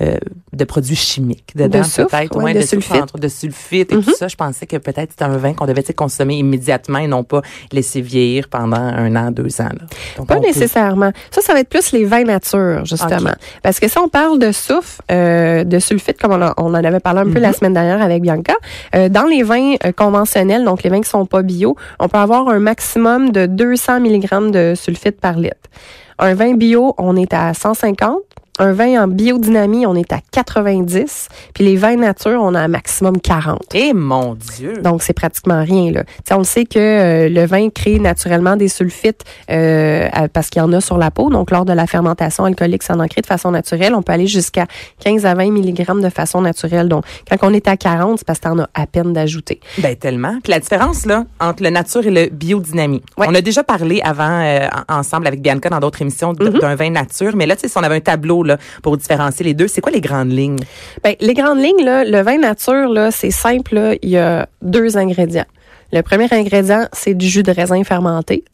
euh, 0.00 0.16
de 0.52 0.64
produits 0.64 0.96
chimiques 0.96 1.52
dedans 1.56 1.80
De 1.80 1.84
peut-être 2.06 2.36
ouais, 2.36 2.40
moins 2.42 2.54
de 2.54 2.60
sulfite. 2.60 3.16
de 3.18 3.28
sulfite 3.28 3.92
et 3.92 3.96
tout 4.00 4.14
ça, 4.14 4.28
je 4.28 4.36
pensais 4.36 4.66
que 4.66 4.76
peut-être 4.76 5.10
c'était 5.10 5.24
un 5.24 5.36
vin 5.36 5.54
qu'on 5.54 5.66
devait 5.66 5.82
consommer 5.94 6.36
immédiatement 6.38 6.98
et 6.98 7.06
non 7.06 7.24
pas 7.24 7.42
laisser 7.72 8.00
vieillir 8.00 8.48
pendant 8.48 8.76
un 8.76 9.14
an, 9.16 9.30
deux 9.30 9.60
ans 9.60 9.64
là. 9.72 9.86
Donc, 10.16 10.26
Pas 10.28 10.36
peut- 10.36 10.46
nécessairement. 10.46 11.12
Ça, 11.30 11.40
ça 11.40 11.52
va 11.54 11.60
être 11.60 11.68
plus 11.68 11.92
les 11.92 12.04
vins 12.04 12.24
nature, 12.24 12.84
justement. 12.84 13.32
Parce 13.62 13.80
que 13.80 13.88
si 13.88 13.98
on 13.98 14.08
parle 14.08 14.38
de 14.38 14.52
soufre, 14.52 15.00
euh, 15.10 15.64
de 15.64 15.78
sulfite, 15.78 16.20
comme 16.20 16.32
on, 16.32 16.42
a- 16.42 16.54
on 16.58 16.70
en 16.74 16.74
avait 16.74 17.00
parlé 17.00 17.20
un 17.20 17.30
peu 17.30 17.38
la 17.40 17.52
semaine 17.52 17.74
dernière 17.74 18.02
avec 18.02 18.22
Bianca, 18.22 18.54
euh, 18.94 19.08
dans 19.08 19.24
les 19.24 19.42
vins 19.42 19.74
euh, 19.84 19.92
conventionnels, 19.92 20.64
donc 20.64 20.82
les 20.82 20.90
vins 20.90 21.00
qui 21.00 21.08
sont 21.08 21.26
pas 21.26 21.42
bio, 21.42 21.76
on 21.98 22.08
peut 22.08 22.18
avoir 22.18 22.48
un 22.48 22.58
maximum 22.60 23.30
de 23.32 23.46
200 23.46 24.00
mg 24.00 24.50
de 24.52 24.74
sulfite 24.76 25.20
par 25.20 25.34
litre. 25.36 25.56
Un 26.22 26.34
vin 26.34 26.52
bio, 26.52 26.94
on 26.98 27.16
est 27.16 27.32
à 27.32 27.54
150. 27.54 28.18
Un 28.62 28.72
vin 28.72 29.02
en 29.04 29.08
biodynamie, 29.08 29.86
on 29.86 29.94
est 29.94 30.12
à 30.12 30.18
90. 30.32 31.28
Puis 31.54 31.64
les 31.64 31.76
vins 31.76 31.96
nature, 31.96 32.38
on 32.42 32.54
a 32.54 32.60
un 32.60 32.68
maximum 32.68 33.18
40. 33.18 33.58
Eh 33.74 33.94
mon 33.94 34.34
Dieu. 34.34 34.74
Donc, 34.82 35.02
c'est 35.02 35.14
pratiquement 35.14 35.62
rien. 35.64 35.90
Là. 35.92 36.04
T'sais, 36.24 36.34
on 36.34 36.38
le 36.38 36.44
sait 36.44 36.66
que 36.66 36.78
euh, 36.78 37.28
le 37.30 37.46
vin 37.46 37.70
crée 37.70 37.98
naturellement 37.98 38.56
des 38.56 38.68
sulfites 38.68 39.24
euh, 39.50 40.08
parce 40.32 40.50
qu'il 40.50 40.60
y 40.60 40.64
en 40.64 40.72
a 40.74 40.80
sur 40.82 40.98
la 40.98 41.10
peau. 41.10 41.30
Donc, 41.30 41.50
lors 41.50 41.64
de 41.64 41.72
la 41.72 41.86
fermentation 41.86 42.44
alcoolique, 42.44 42.82
ça 42.82 42.94
en 42.96 43.06
crée 43.08 43.22
de 43.22 43.26
façon 43.26 43.50
naturelle. 43.50 43.94
On 43.94 44.02
peut 44.02 44.12
aller 44.12 44.26
jusqu'à 44.26 44.66
15 45.04 45.24
à 45.24 45.34
20 45.34 45.50
mg 45.52 46.00
de 46.02 46.10
façon 46.10 46.42
naturelle. 46.42 46.88
Donc, 46.88 47.04
quand 47.30 47.38
on 47.48 47.54
est 47.54 47.66
à 47.66 47.78
40, 47.78 48.18
c'est 48.18 48.26
parce 48.26 48.38
que 48.40 48.44
t'en 48.44 48.58
as 48.58 48.68
à 48.74 48.86
peine 48.86 49.14
d'ajouter. 49.14 49.58
Ben 49.78 49.96
tellement. 49.96 50.38
Puis 50.42 50.52
la 50.52 50.60
différence 50.60 51.06
là 51.06 51.24
entre 51.40 51.62
le 51.62 51.70
nature 51.70 52.06
et 52.06 52.10
le 52.10 52.26
biodynamie. 52.30 53.02
Ouais. 53.16 53.26
On 53.28 53.34
a 53.34 53.40
déjà 53.40 53.64
parlé 53.64 54.02
avant 54.04 54.42
euh, 54.42 54.68
en- 54.88 54.98
ensemble 54.98 55.26
avec 55.26 55.40
Bianca 55.40 55.70
dans 55.70 55.80
d'autres 55.80 56.02
émissions 56.02 56.34
Mhm. 56.38 56.58
d'un 56.58 56.74
vin 56.74 56.90
nature, 56.90 57.34
mais 57.34 57.46
là 57.46 57.56
tu 57.56 57.62
sais 57.62 57.68
si 57.68 57.78
on 57.78 57.82
avait 57.82 57.96
un 57.96 58.00
tableau 58.00 58.42
pour 58.82 58.96
différencier 58.96 59.44
les 59.44 59.54
deux, 59.54 59.68
c'est 59.68 59.80
quoi 59.80 59.92
les 59.92 60.00
grandes 60.00 60.32
lignes? 60.32 60.60
Ben, 61.02 61.14
les 61.20 61.34
grandes 61.34 61.58
lignes, 61.58 61.84
le 61.84 62.22
vin 62.22 62.38
nature, 62.38 63.08
c'est 63.10 63.30
simple. 63.30 63.98
Il 64.02 64.10
y 64.10 64.18
a 64.18 64.48
deux 64.62 64.96
ingrédients. 64.96 65.46
Le 65.92 66.02
premier 66.02 66.28
ingrédient, 66.30 66.86
c'est 66.92 67.14
du 67.14 67.26
jus 67.26 67.42
de 67.42 67.50
raisin 67.50 67.82
fermenté. 67.84 68.44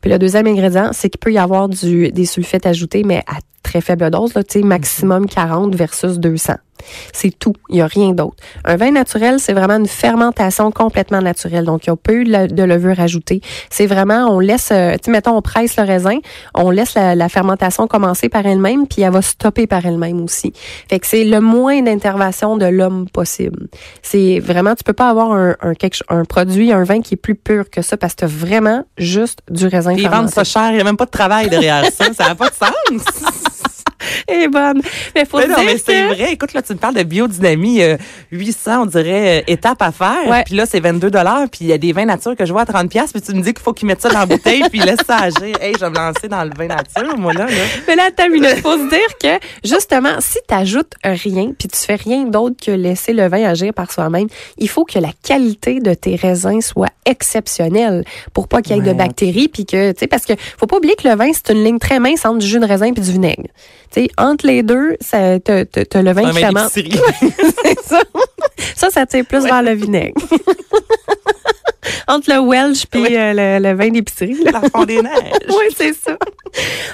Puis 0.00 0.10
le 0.10 0.18
deuxième 0.18 0.46
ingrédient, 0.46 0.90
c'est 0.92 1.08
qu'il 1.10 1.18
peut 1.18 1.32
y 1.32 1.38
avoir 1.38 1.68
des 1.68 2.24
sulfites 2.26 2.66
ajoutés, 2.66 3.02
mais 3.04 3.22
à 3.26 3.38
très 3.62 3.80
faible 3.80 4.10
dose, 4.10 4.34
là, 4.34 4.42
maximum 4.62 5.26
40 5.26 5.74
versus 5.74 6.18
200. 6.18 6.54
C'est 7.12 7.36
tout. 7.38 7.54
Il 7.68 7.76
n'y 7.76 7.80
a 7.82 7.86
rien 7.86 8.10
d'autre. 8.12 8.36
Un 8.64 8.76
vin 8.76 8.90
naturel, 8.90 9.38
c'est 9.40 9.52
vraiment 9.52 9.76
une 9.76 9.86
fermentation 9.86 10.70
complètement 10.70 11.20
naturelle. 11.20 11.64
Donc, 11.64 11.86
il 11.86 11.90
n'y 11.90 11.94
a 11.94 11.96
pas 11.96 12.12
eu 12.12 12.24
de, 12.24 12.32
le- 12.32 12.48
de 12.48 12.62
levure 12.62 12.98
ajoutée. 13.00 13.40
C'est 13.70 13.86
vraiment, 13.86 14.26
on 14.28 14.40
laisse, 14.40 14.70
euh, 14.72 14.92
tu 14.94 14.98
sais, 15.04 15.10
mettons, 15.10 15.36
on 15.36 15.42
presse 15.42 15.76
le 15.76 15.84
raisin, 15.84 16.18
on 16.54 16.70
laisse 16.70 16.94
la, 16.94 17.14
la 17.14 17.28
fermentation 17.28 17.86
commencer 17.86 18.28
par 18.28 18.46
elle-même, 18.46 18.86
puis 18.86 19.02
elle 19.02 19.12
va 19.12 19.22
stopper 19.22 19.66
par 19.66 19.84
elle-même 19.86 20.22
aussi. 20.22 20.52
Fait 20.88 20.98
que 20.98 21.06
c'est 21.06 21.24
le 21.24 21.40
moins 21.40 21.82
d'intervention 21.82 22.56
de 22.56 22.66
l'homme 22.66 23.08
possible. 23.08 23.68
C'est 24.02 24.38
vraiment, 24.40 24.74
tu 24.74 24.84
peux 24.84 24.92
pas 24.92 25.08
avoir 25.10 25.32
un, 25.32 25.56
un, 25.60 25.74
quelque 25.74 25.96
cho- 25.96 26.04
un 26.08 26.24
produit, 26.24 26.72
un 26.72 26.84
vin 26.84 27.00
qui 27.00 27.14
est 27.14 27.18
plus 27.18 27.34
pur 27.34 27.70
que 27.70 27.82
ça 27.82 27.96
parce 27.96 28.14
que 28.14 28.20
t'as 28.20 28.26
vraiment 28.26 28.84
juste 28.96 29.40
du 29.50 29.66
raisin 29.66 29.94
Puis 29.94 30.02
Ils 30.02 30.08
vendent 30.08 30.28
fermenté. 30.30 30.34
ça 30.34 30.44
cher, 30.44 30.70
il 30.70 30.74
n'y 30.76 30.80
a 30.80 30.84
même 30.84 30.96
pas 30.96 31.06
de 31.06 31.10
travail 31.10 31.48
derrière 31.48 31.84
ça, 31.92 32.12
ça 32.12 32.28
n'a 32.28 32.34
pas 32.34 32.48
de 32.50 32.54
sens. 32.54 33.04
Est 34.28 34.48
bonne. 34.48 34.80
Mais 35.14 35.24
faut 35.24 35.38
Mais 35.38 35.46
non, 35.48 35.56
dire 35.56 35.64
mais 35.66 35.78
c'est 35.78 35.84
que- 35.92 36.14
vrai. 36.14 36.32
Écoute, 36.32 36.52
là, 36.52 36.62
tu 36.62 36.72
me 36.72 36.78
parles 36.78 36.94
de 36.94 37.02
biodynamie, 37.02 37.82
euh, 37.82 37.96
800, 38.32 38.82
on 38.82 38.86
dirait, 38.86 39.40
euh, 39.40 39.42
étape 39.46 39.82
à 39.82 39.92
faire. 39.92 40.26
Ouais. 40.28 40.42
Puis 40.44 40.54
là, 40.54 40.66
c'est 40.66 40.80
22 40.80 41.10
dollars. 41.10 41.46
Puis 41.50 41.60
il 41.62 41.66
y 41.68 41.72
a 41.72 41.78
des 41.78 41.92
vins 41.92 42.04
nature 42.04 42.36
que 42.36 42.44
je 42.46 42.52
vois 42.52 42.62
à 42.62 42.66
30 42.66 42.90
pièces. 42.90 43.12
Puis 43.12 43.22
tu 43.22 43.32
me 43.34 43.42
dis 43.42 43.52
qu'il 43.54 43.62
faut 43.62 43.72
qu'ils 43.72 43.88
mettent 43.88 44.02
ça 44.02 44.08
dans 44.10 44.20
la 44.20 44.26
bouteille 44.26 44.62
puis 44.70 44.78
laisse 44.80 45.00
ça 45.06 45.16
agir. 45.22 45.56
Hey, 45.60 45.72
je 45.74 45.84
vais 45.84 45.90
me 45.90 45.96
lancer 45.96 46.28
dans 46.28 46.44
le 46.44 46.50
vin 46.56 46.66
nature, 46.66 47.16
moi, 47.18 47.32
là. 47.32 47.46
là. 47.46 47.52
Mais 47.86 47.96
là, 47.96 48.10
t'as 48.14 48.26
une 48.28 48.44
faut 48.62 48.76
se 48.76 48.88
dire 48.88 49.18
que, 49.20 49.44
justement, 49.64 50.16
si 50.20 50.38
t'ajoutes 50.46 50.92
rien, 51.04 51.52
puis 51.58 51.68
tu 51.68 51.78
fais 51.78 51.96
rien 51.96 52.24
d'autre 52.24 52.56
que 52.64 52.70
laisser 52.70 53.12
le 53.12 53.28
vin 53.28 53.44
agir 53.48 53.72
par 53.74 53.90
soi-même, 53.92 54.28
il 54.58 54.68
faut 54.68 54.84
que 54.84 54.98
la 54.98 55.10
qualité 55.22 55.80
de 55.80 55.94
tes 55.94 56.16
raisins 56.16 56.60
soit 56.60 56.88
exceptionnelle 57.04 58.04
pour 58.32 58.48
pas 58.48 58.62
qu'il 58.62 58.76
y 58.76 58.78
ait 58.78 58.82
Ouais, 58.82 58.88
de 58.88 58.92
bactéries, 58.92 59.48
puis 59.48 59.66
que, 59.66 59.90
tu 59.92 59.98
sais, 60.00 60.06
parce 60.06 60.24
que 60.24 60.34
faut 60.58 60.66
pas 60.66 60.76
oublier 60.76 60.94
que 60.94 61.08
le 61.08 61.14
vin, 61.16 61.30
c'est 61.32 61.52
une 61.52 61.64
ligne 61.64 61.78
très 61.78 61.98
mince 61.98 62.24
entre 62.24 62.38
du 62.38 62.46
jus 62.46 62.60
de 62.60 62.64
raisin 62.66 62.92
puis 62.92 63.02
du 63.02 63.10
vinaigre. 63.12 63.48
Tu 63.92 64.02
sais, 64.02 64.08
entre 64.18 64.46
les 64.46 64.62
deux, 64.62 64.96
ça, 65.00 65.38
t'as, 65.40 65.64
le 65.64 66.12
vin 66.12 66.30
qui. 66.70 66.92
C'est 67.64 67.80
ça. 67.84 68.02
Ça, 68.76 68.90
ça 68.90 69.06
tire 69.06 69.24
plus 69.24 69.44
vers 69.44 69.62
le 69.62 69.72
vinaigre. 69.72 70.14
entre 72.08 72.32
le 72.32 72.40
Welsh 72.40 72.86
puis 72.86 73.16
euh, 73.16 73.32
le, 73.34 73.62
le 73.62 73.74
vin 73.74 73.90
d'épicerie. 73.90 74.36
fond 74.74 74.84
des 74.84 75.02
neiges. 75.02 75.48
Oui, 75.48 75.64
c'est 75.76 75.94
ça. 75.94 76.16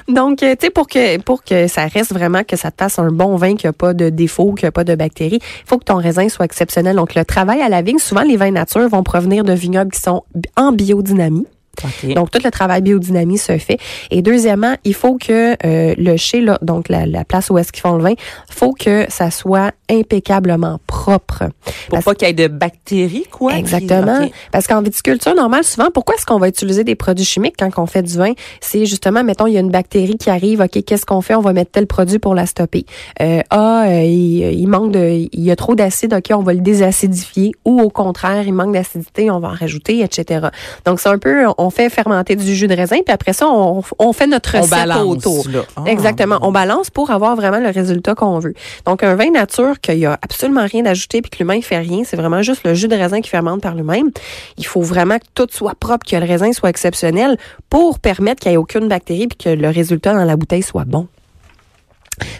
Donc, 0.09 0.43
euh, 0.43 0.55
tu 0.57 0.67
sais, 0.67 0.71
pour 0.71 0.87
que, 0.87 1.19
pour 1.19 1.43
que 1.43 1.69
ça 1.69 1.87
reste 1.87 2.13
vraiment, 2.13 2.43
que 2.45 2.57
ça 2.57 2.71
te 2.71 2.83
fasse 2.83 2.99
un 2.99 3.11
bon 3.11 3.37
vin, 3.37 3.57
qui 3.57 3.67
n'a 3.67 3.73
pas 3.73 3.95
de 3.95 4.11
défauts, 4.11 4.53
qui 4.53 4.65
n'a 4.65 4.73
pas 4.73 4.85
de 4.85 4.95
bactéries, 4.95 5.39
il 5.41 5.67
faut 5.69 5.79
que 5.79 5.85
ton 5.85 5.97
raisin 5.97 6.29
soit 6.29 6.45
exceptionnel. 6.45 6.97
Donc, 6.97 7.15
le 7.15 7.25
travail 7.25 7.61
à 7.63 7.69
la 7.69 7.83
vigne, 7.83 7.99
souvent, 7.99 8.23
les 8.23 8.37
vins 8.37 8.51
nature 8.51 8.89
vont 8.89 9.03
provenir 9.03 9.45
de 9.45 9.53
vignobles 9.53 9.93
qui 9.93 10.01
sont 10.01 10.25
en 10.57 10.73
biodynamie. 10.73 11.47
OK. 11.83 12.15
Donc, 12.15 12.31
tout 12.31 12.41
le 12.45 12.51
travail 12.51 12.83
biodynamie 12.83 13.39
se 13.39 13.59
fait. 13.59 13.79
Et 14.11 14.23
deuxièmement, 14.23 14.75
il 14.85 14.95
faut 14.95 15.17
que 15.17 15.57
euh, 15.65 15.95
le 15.97 16.17
chez, 16.17 16.41
là, 16.41 16.59
donc 16.63 16.89
la, 16.89 17.07
la 17.07 17.25
place 17.25 17.51
où 17.51 17.59
est-ce 17.59 17.73
qu'ils 17.73 17.83
font 17.83 17.97
le 17.97 18.03
vin, 18.03 18.15
faut 18.51 18.73
que 18.73 19.07
ça 19.09 19.31
soit 19.31 19.73
impeccablement 19.91 20.79
propre. 20.87 21.45
Pour 21.89 22.03
pas 22.03 22.15
qu'il 22.15 22.29
y 22.29 22.31
ait 22.31 22.35
de 22.35 22.49
bactéries, 22.49 23.27
quoi. 23.31 23.57
Exactement. 23.57 24.29
Parce 24.53 24.67
qu'en 24.67 24.83
viticulture 24.83 25.35
normale, 25.35 25.65
souvent, 25.65 25.89
pourquoi 25.93 26.15
est-ce 26.17 26.27
qu'on 26.27 26.39
va 26.39 26.49
utiliser 26.49 26.85
des 26.85 26.95
produits 26.95 27.25
chimiques 27.25 27.57
quand 27.59 27.71
on 27.79 27.87
fait 27.87 28.03
du 28.03 28.17
vin? 28.17 28.33
C'est 28.61 28.87
justement, 28.87 29.25
mettons, 29.25 29.47
il 29.47 29.55
y 29.55 29.57
a 29.57 29.61
une 29.61 29.71
bactérie 29.71 30.17
qui 30.17 30.31
arrive, 30.31 30.61
OK, 30.61 30.83
qu'est-ce 30.85 31.07
qu'on 31.07 31.21
fait? 31.21 31.35
On 31.35 31.41
va 31.41 31.53
mettre 31.53 31.71
tel 31.73 31.87
produit 31.87 32.19
pour 32.19 32.35
la 32.35 32.47
stopper. 32.47 32.87
Euh, 33.21 33.41
ah, 33.51 33.85
euh, 33.87 34.03
il, 34.03 34.59
il 34.59 34.67
manque 34.67 34.93
de, 34.93 35.29
il 35.33 35.41
y 35.41 35.51
a 35.51 35.57
trop 35.57 35.75
d'acide, 35.75 36.15
OK, 36.15 36.31
on 36.31 36.43
va 36.43 36.55
le 36.55 36.61
désacidifier. 36.61 37.53
Ou 37.65 37.81
au 37.81 37.91
contraire, 37.91 38.45
il 38.47 38.53
manque 38.53 38.73
d'acidité, 38.73 39.31
on 39.31 39.41
va 39.41 39.49
en 39.49 39.55
rajouter, 39.55 40.01
etc. 40.01 40.49
Donc, 40.85 41.01
c'est 41.01 41.09
un 41.09 41.19
peu, 41.19 41.45
on 41.59 41.64
fait 41.71 41.89
fermenter 41.91 42.37
du 42.37 42.55
jus 42.55 42.67
de 42.69 42.75
raisin, 42.75 42.97
puis 43.05 43.13
après 43.13 43.33
ça, 43.33 43.47
on, 43.49 43.83
on 43.99 44.13
fait 44.13 44.27
notre 44.27 44.57
On 44.57 44.63
recette 44.63 44.71
balance, 44.71 45.03
autour. 45.07 45.49
là. 45.49 45.61
Ah. 45.77 45.83
Exactement. 45.87 46.39
On 46.43 46.53
balance 46.53 46.91
pour 46.91 47.11
avoir 47.11 47.37
vraiment 47.37 47.59
le 47.61 47.71
résultat 47.71 48.15
qu'on 48.15 48.39
veut. 48.39 48.55
Donc, 48.87 49.03
un 49.03 49.15
vin 49.15 49.31
nature 49.31 49.81
qu'il 49.81 49.99
y 49.99 50.07
a 50.07 50.19
absolument 50.23 50.65
rien 50.67 50.83
d'ajouté 50.83 51.23
puis 51.23 51.31
que 51.31 51.39
l'humain 51.39 51.61
fait 51.61 51.79
rien, 51.79 52.03
c'est 52.05 52.17
vraiment 52.17 52.43
juste 52.43 52.63
le 52.65 52.75
jus 52.75 52.89
de 52.89 52.97
raisin 52.97 53.21
qui 53.21 53.31
fermente 53.31 53.61
par 53.61 53.75
lui-même. 53.75 54.11
Il 54.59 54.67
faut 54.67 54.83
vraiment 54.83 55.19
que 55.19 55.25
tout 55.35 55.47
soit 55.51 55.75
propre, 55.79 56.07
que 56.09 56.17
le 56.17 56.25
raisin 56.27 56.53
soit 56.53 56.71
exceptionnel 56.71 57.37
pour 57.71 57.99
permettre 57.99 58.41
qu'il 58.41 58.51
n'y 58.51 58.55
ait 58.55 58.59
aucune 58.59 58.89
bactérie 58.89 59.27
puis 59.29 59.37
que 59.37 59.49
le 59.51 59.69
résultat 59.69 60.15
dans 60.15 60.25
la 60.25 60.37
bouteille 60.37 60.63
soit 60.63 60.85
bon. 60.85 61.09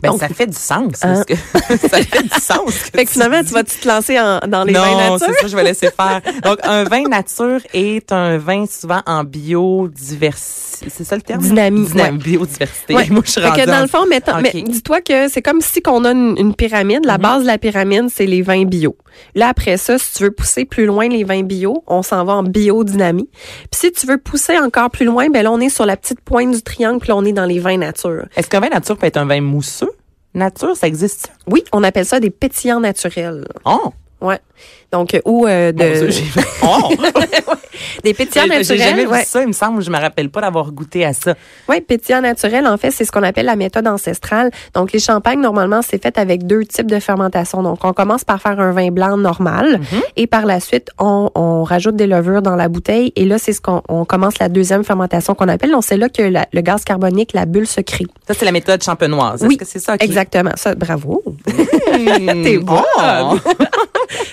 Ben, 0.03 0.11
Donc- 0.11 0.21
ça 0.21 0.29
fait 0.29 0.47
du 0.47 0.57
sens. 0.57 0.93
Hein? 1.03 1.15
parce 1.15 1.25
que 1.25 1.35
ça 1.89 2.03
fait 2.03 2.23
du 2.23 2.29
sens. 2.41 2.65
que 2.67 2.99
Fait 2.99 3.05
que 3.05 3.11
finalement, 3.11 3.43
tu 3.43 3.53
vas 3.53 3.65
te 3.65 3.89
lancer 3.89 4.19
en- 4.21 4.41
dans 4.47 4.65
les 4.65 4.73
vins 4.73 4.91
non, 4.91 5.13
nature? 5.13 5.27
c'est 5.35 5.43
ça, 5.43 5.47
je 5.49 5.57
vais 5.57 5.65
laisser 5.65 5.91
faire. 5.91 6.21
Donc, 6.45 6.59
un 6.63 6.85
vin 6.85 7.05
nature 7.09 7.61
est 7.73 8.13
un 8.13 8.39
vin 8.39 8.65
souvent 8.67 9.03
en 9.07 9.25
biodiversité. 9.25 10.89
C'est 10.91 11.05
ça 11.05 11.17
le 11.17 11.23
terme? 11.23 11.41
Dynamie, 11.41 11.87
Dynam- 11.87 12.19
Biodiversité. 12.19 12.95
Ouais. 12.95 13.07
Moi, 13.11 13.23
je 13.25 13.31
suis 13.31 13.41
Fait 13.41 13.51
que 13.63 13.67
dans 13.67 13.79
en- 13.79 13.83
le 13.83 13.87
fond, 13.89 14.07
mettons, 14.07 14.41
mais 14.41 14.53
dis-toi 14.53 15.01
que 15.01 15.29
c'est 15.29 15.43
comme 15.43 15.61
si 15.61 15.81
qu'on 15.83 16.05
a 16.05 16.11
une, 16.13 16.37
une 16.39 16.55
pyramide. 16.55 17.05
La 17.05 17.15
Mhm. 17.17 17.23
base 17.23 17.43
de 17.43 17.47
la 17.47 17.59
pyramide, 17.59 18.07
c'est 18.13 18.27
les 18.27 18.43
vins 18.43 18.65
bio. 18.65 18.97
Là, 19.35 19.49
après 19.49 19.77
ça, 19.77 19.99
si 19.99 20.15
tu 20.15 20.23
veux 20.25 20.31
pousser 20.31 20.65
plus 20.65 20.87
loin 20.87 21.09
les 21.09 21.25
vins 21.25 21.43
bio, 21.43 21.83
on 21.87 22.03
s'en 22.03 22.25
va 22.25 22.35
en 22.35 22.43
biodynamie. 22.43 23.29
Puis 23.71 23.81
si 23.81 23.93
tu 23.93 24.07
veux 24.07 24.19
pousser 24.19 24.59
encore 24.59 24.91
plus 24.91 25.07
loin, 25.07 25.29
ben 25.31 25.43
là, 25.43 25.53
on 25.53 25.61
est 25.61 25.69
sur 25.69 25.87
la 25.87 25.97
petite 25.97 26.21
pointe 26.21 26.53
du 26.53 26.63
triangle, 26.63 27.01
puis 27.01 27.09
là, 27.09 27.17
on 27.17 27.25
est 27.25 27.33
dans 27.33 27.47
les 27.47 27.59
vins 27.59 27.79
nature. 27.79 28.27
Est-ce 28.37 28.49
qu'un 28.49 28.61
vin 28.61 28.69
nature 28.69 28.97
peut 28.97 29.07
être 29.07 29.17
un 29.17 29.27
vin 29.27 29.41
mousseux? 29.41 29.91
Nature, 30.35 30.77
ça 30.77 30.87
existe? 30.87 31.33
Oui, 31.47 31.65
on 31.73 31.85
appelle 31.85 32.07
ça 32.07 32.21
des 32.21 32.31
pétillants 32.31 32.81
naturels. 32.81 33.47
Oh! 33.65 33.93
Ouais. 34.21 34.41
Donc, 34.95 35.13
euh, 35.13 35.21
ou 35.25 35.45
euh, 35.49 35.73
de, 35.73 36.09
Oh! 36.63 36.89
des 38.05 38.15
pétillants 38.15 38.45
J'ai 38.49 38.63
j'ai 38.63 38.77
jamais 38.79 38.91
naturels. 39.03 39.09
ouais. 39.13 39.19
vu 39.21 39.25
ça, 39.27 39.41
il 39.43 39.49
me 39.49 39.53
semble. 39.53 39.83
Je 39.83 39.91
me 39.91 39.99
rappelle 39.99 40.31
pas 40.31 40.41
d'avoir 40.43 40.71
goûté 40.71 41.05
à 41.05 41.13
ça. 41.13 41.35
Oui, 41.69 41.81
pétillant 41.81 42.21
naturel, 42.21 42.65
en 42.69 42.77
fait, 42.77 42.93
c'est 42.93 43.05
ce 43.05 43.11
qu'on 43.11 43.25
appelle 43.25 43.47
la 43.47 43.57
méthode 43.57 43.89
ancestrale. 43.89 44.51
Donc, 44.73 44.93
les 44.93 45.01
champagnes, 45.01 45.41
normalement, 45.41 45.81
c'est 45.83 46.01
fait 46.01 46.17
avec 46.17 46.47
deux 46.47 46.65
types 46.65 46.87
de 46.89 47.01
fermentation. 47.01 47.63
Donc, 47.65 47.85
on 47.85 47.93
commence 47.93 48.23
par 48.23 48.41
faire 48.41 48.61
un 48.61 48.71
vin 48.71 48.91
blanc 48.93 49.17
normal 49.17 49.79
Mhm. 49.81 50.01
et 50.17 50.27
par 50.29 50.47
la 50.47 50.61
suite, 50.61 50.91
on, 51.01 51.29
on 51.35 51.65
rajoute 51.65 51.97
des 51.97 52.07
levures 52.07 52.41
dans 52.43 52.55
la 52.55 52.69
bouteille 52.69 53.13
et 53.17 53.25
là, 53.25 53.39
c'est 53.39 53.53
ce 53.53 53.61
qu'on 53.61 53.83
on 53.89 54.05
commence 54.05 54.39
la 54.39 54.49
deuxième 54.49 54.85
fermentation 54.85 55.35
qu'on 55.35 55.49
appelle. 55.49 55.73
Donc, 55.73 55.83
c'est 55.85 55.97
là 55.97 56.09
que 56.09 56.23
la- 56.23 56.47
le 56.53 56.61
gaz 56.61 56.85
carbonique, 56.85 57.33
la 57.35 57.47
bulle 57.47 57.67
se 57.67 57.81
crée. 57.81 58.07
Ça, 58.29 58.35
c'est 58.35 58.45
la 58.45 58.53
méthode 58.53 58.81
champenoise. 58.83 59.41
Est-ce 59.43 59.49
Oui, 59.49 59.57
que 59.57 59.65
c'est 59.65 59.81
ça? 59.81 59.97
Exactement. 59.99 60.53
Ça, 60.55 60.77
bravo. 60.77 61.23
Mmh. 61.49 61.53
T'es. 62.45 62.59
Oh! 62.69 63.39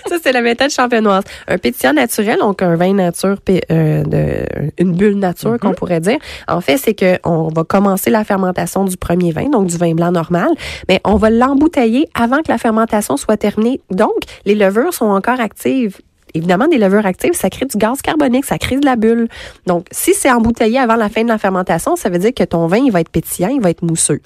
Ça, 0.07 0.17
c'est 0.21 0.31
la 0.33 0.41
méthode 0.41 0.50
champenoise. 0.69 1.23
Un 1.47 1.57
pétillant 1.57 1.93
naturel, 1.93 2.39
donc 2.39 2.61
un 2.61 2.75
vin 2.75 2.93
nature, 2.93 3.37
euh, 3.49 4.03
de, 4.03 4.71
une 4.77 4.93
bulle 4.93 5.19
nature, 5.19 5.59
qu'on 5.59 5.69
mhm. 5.69 5.75
pourrait 5.75 5.99
dire. 5.99 6.19
En 6.47 6.61
fait, 6.61 6.77
c'est 6.77 6.93
que 6.93 7.17
on 7.23 7.49
va 7.49 7.63
commencer 7.63 8.09
la 8.09 8.23
fermentation 8.23 8.85
du 8.85 8.97
premier 8.97 9.31
vin, 9.31 9.49
donc 9.49 9.67
du 9.67 9.77
vin 9.77 9.93
blanc 9.93 10.11
normal, 10.11 10.49
mais 10.87 11.01
on 11.03 11.15
va 11.15 11.29
l'embouteiller 11.29 12.09
avant 12.13 12.37
que 12.37 12.51
la 12.51 12.57
fermentation 12.57 13.17
soit 13.17 13.37
terminée. 13.37 13.81
Donc, 13.89 14.17
les 14.45 14.55
levures 14.55 14.93
sont 14.93 15.05
encore 15.05 15.39
actives 15.39 15.97
évidemment, 16.33 16.67
des 16.67 16.77
levures 16.77 17.05
actives, 17.05 17.33
ça 17.33 17.49
crée 17.49 17.65
du 17.65 17.77
gaz 17.77 18.01
carbonique, 18.01 18.45
ça 18.45 18.57
crée 18.57 18.77
de 18.77 18.85
la 18.85 18.95
bulle. 18.95 19.27
Donc, 19.67 19.85
si 19.91 20.13
c'est 20.13 20.31
embouteillé 20.31 20.79
avant 20.79 20.95
la 20.95 21.09
fin 21.09 21.23
de 21.23 21.29
la 21.29 21.37
fermentation, 21.37 21.95
ça 21.95 22.09
veut 22.09 22.19
dire 22.19 22.33
que 22.33 22.43
ton 22.43 22.67
vin, 22.67 22.77
il 22.77 22.91
va 22.91 23.01
être 23.01 23.09
pétillant, 23.09 23.49
il 23.49 23.61
va 23.61 23.69
être 23.69 23.83
mousseux. 23.83 24.21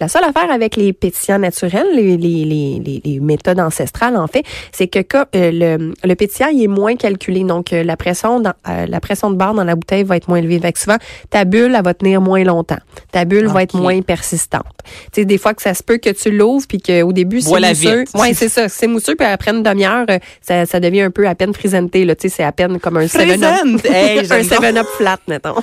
La 0.00 0.08
seule 0.08 0.24
affaire 0.24 0.50
avec 0.50 0.76
les 0.76 0.92
pétillants 0.92 1.38
naturels, 1.38 1.86
les, 1.94 2.16
les, 2.16 2.44
les, 2.44 3.02
les 3.04 3.20
méthodes 3.20 3.60
ancestrales, 3.60 4.16
en 4.16 4.26
fait, 4.26 4.44
c'est 4.72 4.88
que 4.88 4.98
euh, 5.14 5.50
le, 5.78 5.94
le 6.02 6.14
pétillant, 6.14 6.48
il 6.48 6.62
est 6.62 6.68
moins 6.68 6.96
calculé. 6.96 7.44
Donc, 7.44 7.72
euh, 7.72 7.82
la 7.82 7.96
pression 7.96 8.40
dans, 8.40 8.52
euh, 8.68 8.86
la 8.86 9.00
pression 9.00 9.30
de 9.30 9.36
barre 9.36 9.54
dans 9.54 9.64
la 9.64 9.74
bouteille 9.74 10.04
va 10.04 10.16
être 10.16 10.28
moins 10.28 10.38
élevée. 10.38 10.58
Fait 10.60 10.76
souvent, 10.76 10.96
ta 11.30 11.44
bulle, 11.44 11.74
elle 11.74 11.84
va 11.84 11.94
tenir 11.94 12.20
moins 12.20 12.44
longtemps. 12.44 12.78
Ta 13.12 13.24
bulle 13.24 13.46
va 13.46 13.62
être 13.62 13.76
moins 13.76 14.00
persistante. 14.02 14.64
Tu 15.12 15.20
sais, 15.20 15.24
des 15.24 15.38
fois 15.38 15.54
que 15.54 15.62
ça 15.62 15.74
se 15.74 15.82
peut 15.82 15.98
que 15.98 16.10
tu 16.10 16.30
l'ouvres 16.30 16.66
puis 16.66 16.78
qu'au 16.80 17.12
début, 17.12 17.40
c'est 17.40 17.50
mousseux. 17.50 18.04
Oui, 18.14 18.34
c'est 18.34 18.48
ça. 18.48 18.68
C'est 18.68 18.86
mousseux 18.86 19.14
puis 19.14 19.26
après 19.26 19.52
une 19.52 19.62
demi-heure, 19.62 20.06
ça, 20.40 20.66
ça 20.66 20.80
devient 20.80 21.02
un 21.02 21.10
peu 21.10 21.26
à 21.26 21.34
peine 21.34 21.43
présenté. 21.52 22.04
Là, 22.04 22.14
c'est 22.18 22.42
à 22.42 22.52
peine 22.52 22.78
comme 22.80 22.96
un 22.96 23.06
7-up. 23.06 23.84
Hey, 23.84 24.18
un 24.30 24.42
7-up 24.42 24.86
flat, 24.98 25.18
mettons. 25.28 25.56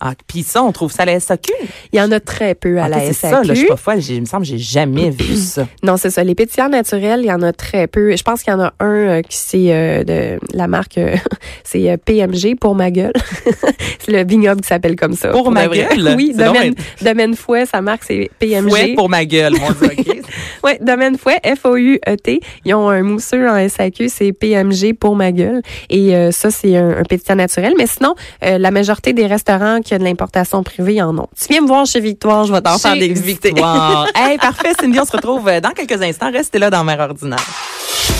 Ah, 0.00 0.12
puis 0.26 0.42
ça, 0.42 0.62
on 0.62 0.72
trouve 0.72 0.92
ça 0.92 1.04
à 1.04 1.06
la 1.06 1.20
SAQ? 1.20 1.52
Il 1.92 1.98
y 1.98 2.02
en 2.02 2.10
a 2.12 2.20
très 2.20 2.54
peu 2.54 2.80
à 2.80 2.88
la 2.88 3.00
SAQ. 3.00 3.14
C'est 3.14 3.30
ça, 3.30 3.42
là, 3.42 3.54
je 3.54 3.54
suis 3.54 3.66
pas 3.66 3.76
folle. 3.76 4.00
Il 4.08 4.20
me 4.20 4.26
semble 4.26 4.42
que 4.42 4.50
j'ai 4.50 4.58
jamais 4.58 5.10
vu 5.10 5.36
ça. 5.36 5.66
Non, 5.82 5.96
c'est 5.96 6.10
ça. 6.10 6.24
Les 6.24 6.34
pétillants 6.34 6.68
naturels, 6.68 7.20
il 7.22 7.28
y 7.28 7.32
en 7.32 7.42
a 7.42 7.52
très 7.52 7.86
peu. 7.86 8.14
Je 8.16 8.22
pense 8.22 8.42
qu'il 8.42 8.52
y 8.52 8.56
en 8.56 8.60
a 8.60 8.72
un 8.80 8.94
euh, 9.08 9.22
qui 9.22 9.36
c'est 9.36 9.72
euh, 9.72 10.04
de 10.04 10.38
la 10.52 10.66
marque, 10.66 10.98
euh, 10.98 11.16
c'est 11.64 11.96
PMG 12.04 12.56
pour 12.58 12.74
ma 12.74 12.90
gueule. 12.90 13.12
c'est 13.98 14.12
le 14.12 14.24
vignoble 14.24 14.60
qui 14.60 14.68
s'appelle 14.68 14.96
comme 14.96 15.14
ça. 15.14 15.28
Pour, 15.28 15.50
ma 15.50 15.68
gueule? 15.68 16.14
Oui, 16.16 16.34
domaine, 16.34 16.74
domaine 17.00 17.34
Fouet, 17.34 17.66
sa 17.66 17.80
marque 17.80 18.02
c'est 18.04 18.30
PMG. 18.38 18.68
Fouet 18.68 18.94
pour 18.94 19.08
ma 19.08 19.24
gueule, 19.24 19.54
mon 19.54 19.70
Dieu, 19.70 20.22
Oui, 20.64 20.72
Domaine 20.80 21.16
Fouet, 21.18 21.40
F-O-U-E-T. 21.44 22.40
Ils 22.64 22.74
ont 22.74 22.88
un 22.88 23.02
mousseux 23.02 23.48
en 23.48 23.68
SAQ, 23.68 24.08
c'est 24.08 24.32
PMG 24.32 24.94
pour 24.98 25.14
ma 25.14 25.30
gueule. 25.32 25.60
Et 25.90 26.14
ça, 26.32 26.50
c'est 26.50 26.76
un, 26.76 26.98
un 26.98 27.02
pétillant 27.02 27.36
naturel. 27.36 27.74
Mais 27.76 27.86
sinon, 27.86 28.14
la 28.40 28.70
majorité 28.70 29.12
des 29.12 29.26
restaurants 29.26 29.80
qui 29.84 29.94
ont 29.94 29.98
de 29.98 30.04
l'importation 30.04 30.62
privée 30.62 31.00
en 31.00 31.16
ont. 31.16 31.28
Tu 31.38 31.52
viens 31.52 31.60
me 31.60 31.68
voir 31.68 31.86
chez 31.86 32.00
Victoire, 32.00 32.44
je 32.44 32.52
vais 32.52 32.60
t'en 32.60 32.78
faire 32.78 32.94
des 32.94 33.12
Victoire. 33.12 34.08
hey, 34.14 34.38
parfait, 34.38 34.72
Cindy, 34.78 34.98
on 34.98 35.04
se 35.04 35.12
retrouve 35.12 35.48
euh, 35.48 35.60
dans 35.60 35.70
quelques 35.70 36.02
instants. 36.02 36.32
Restez 36.32 36.58
là 36.58 36.70
dans 36.70 36.82
Mère 36.82 37.00
Ordinaire. 37.00 37.38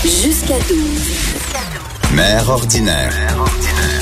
Jusqu'à 0.02 0.58
12. 0.68 0.78
Mère 2.12 2.48
Ordinaire. 2.48 3.10
Mère 3.10 3.40
ordinaire. 3.40 3.93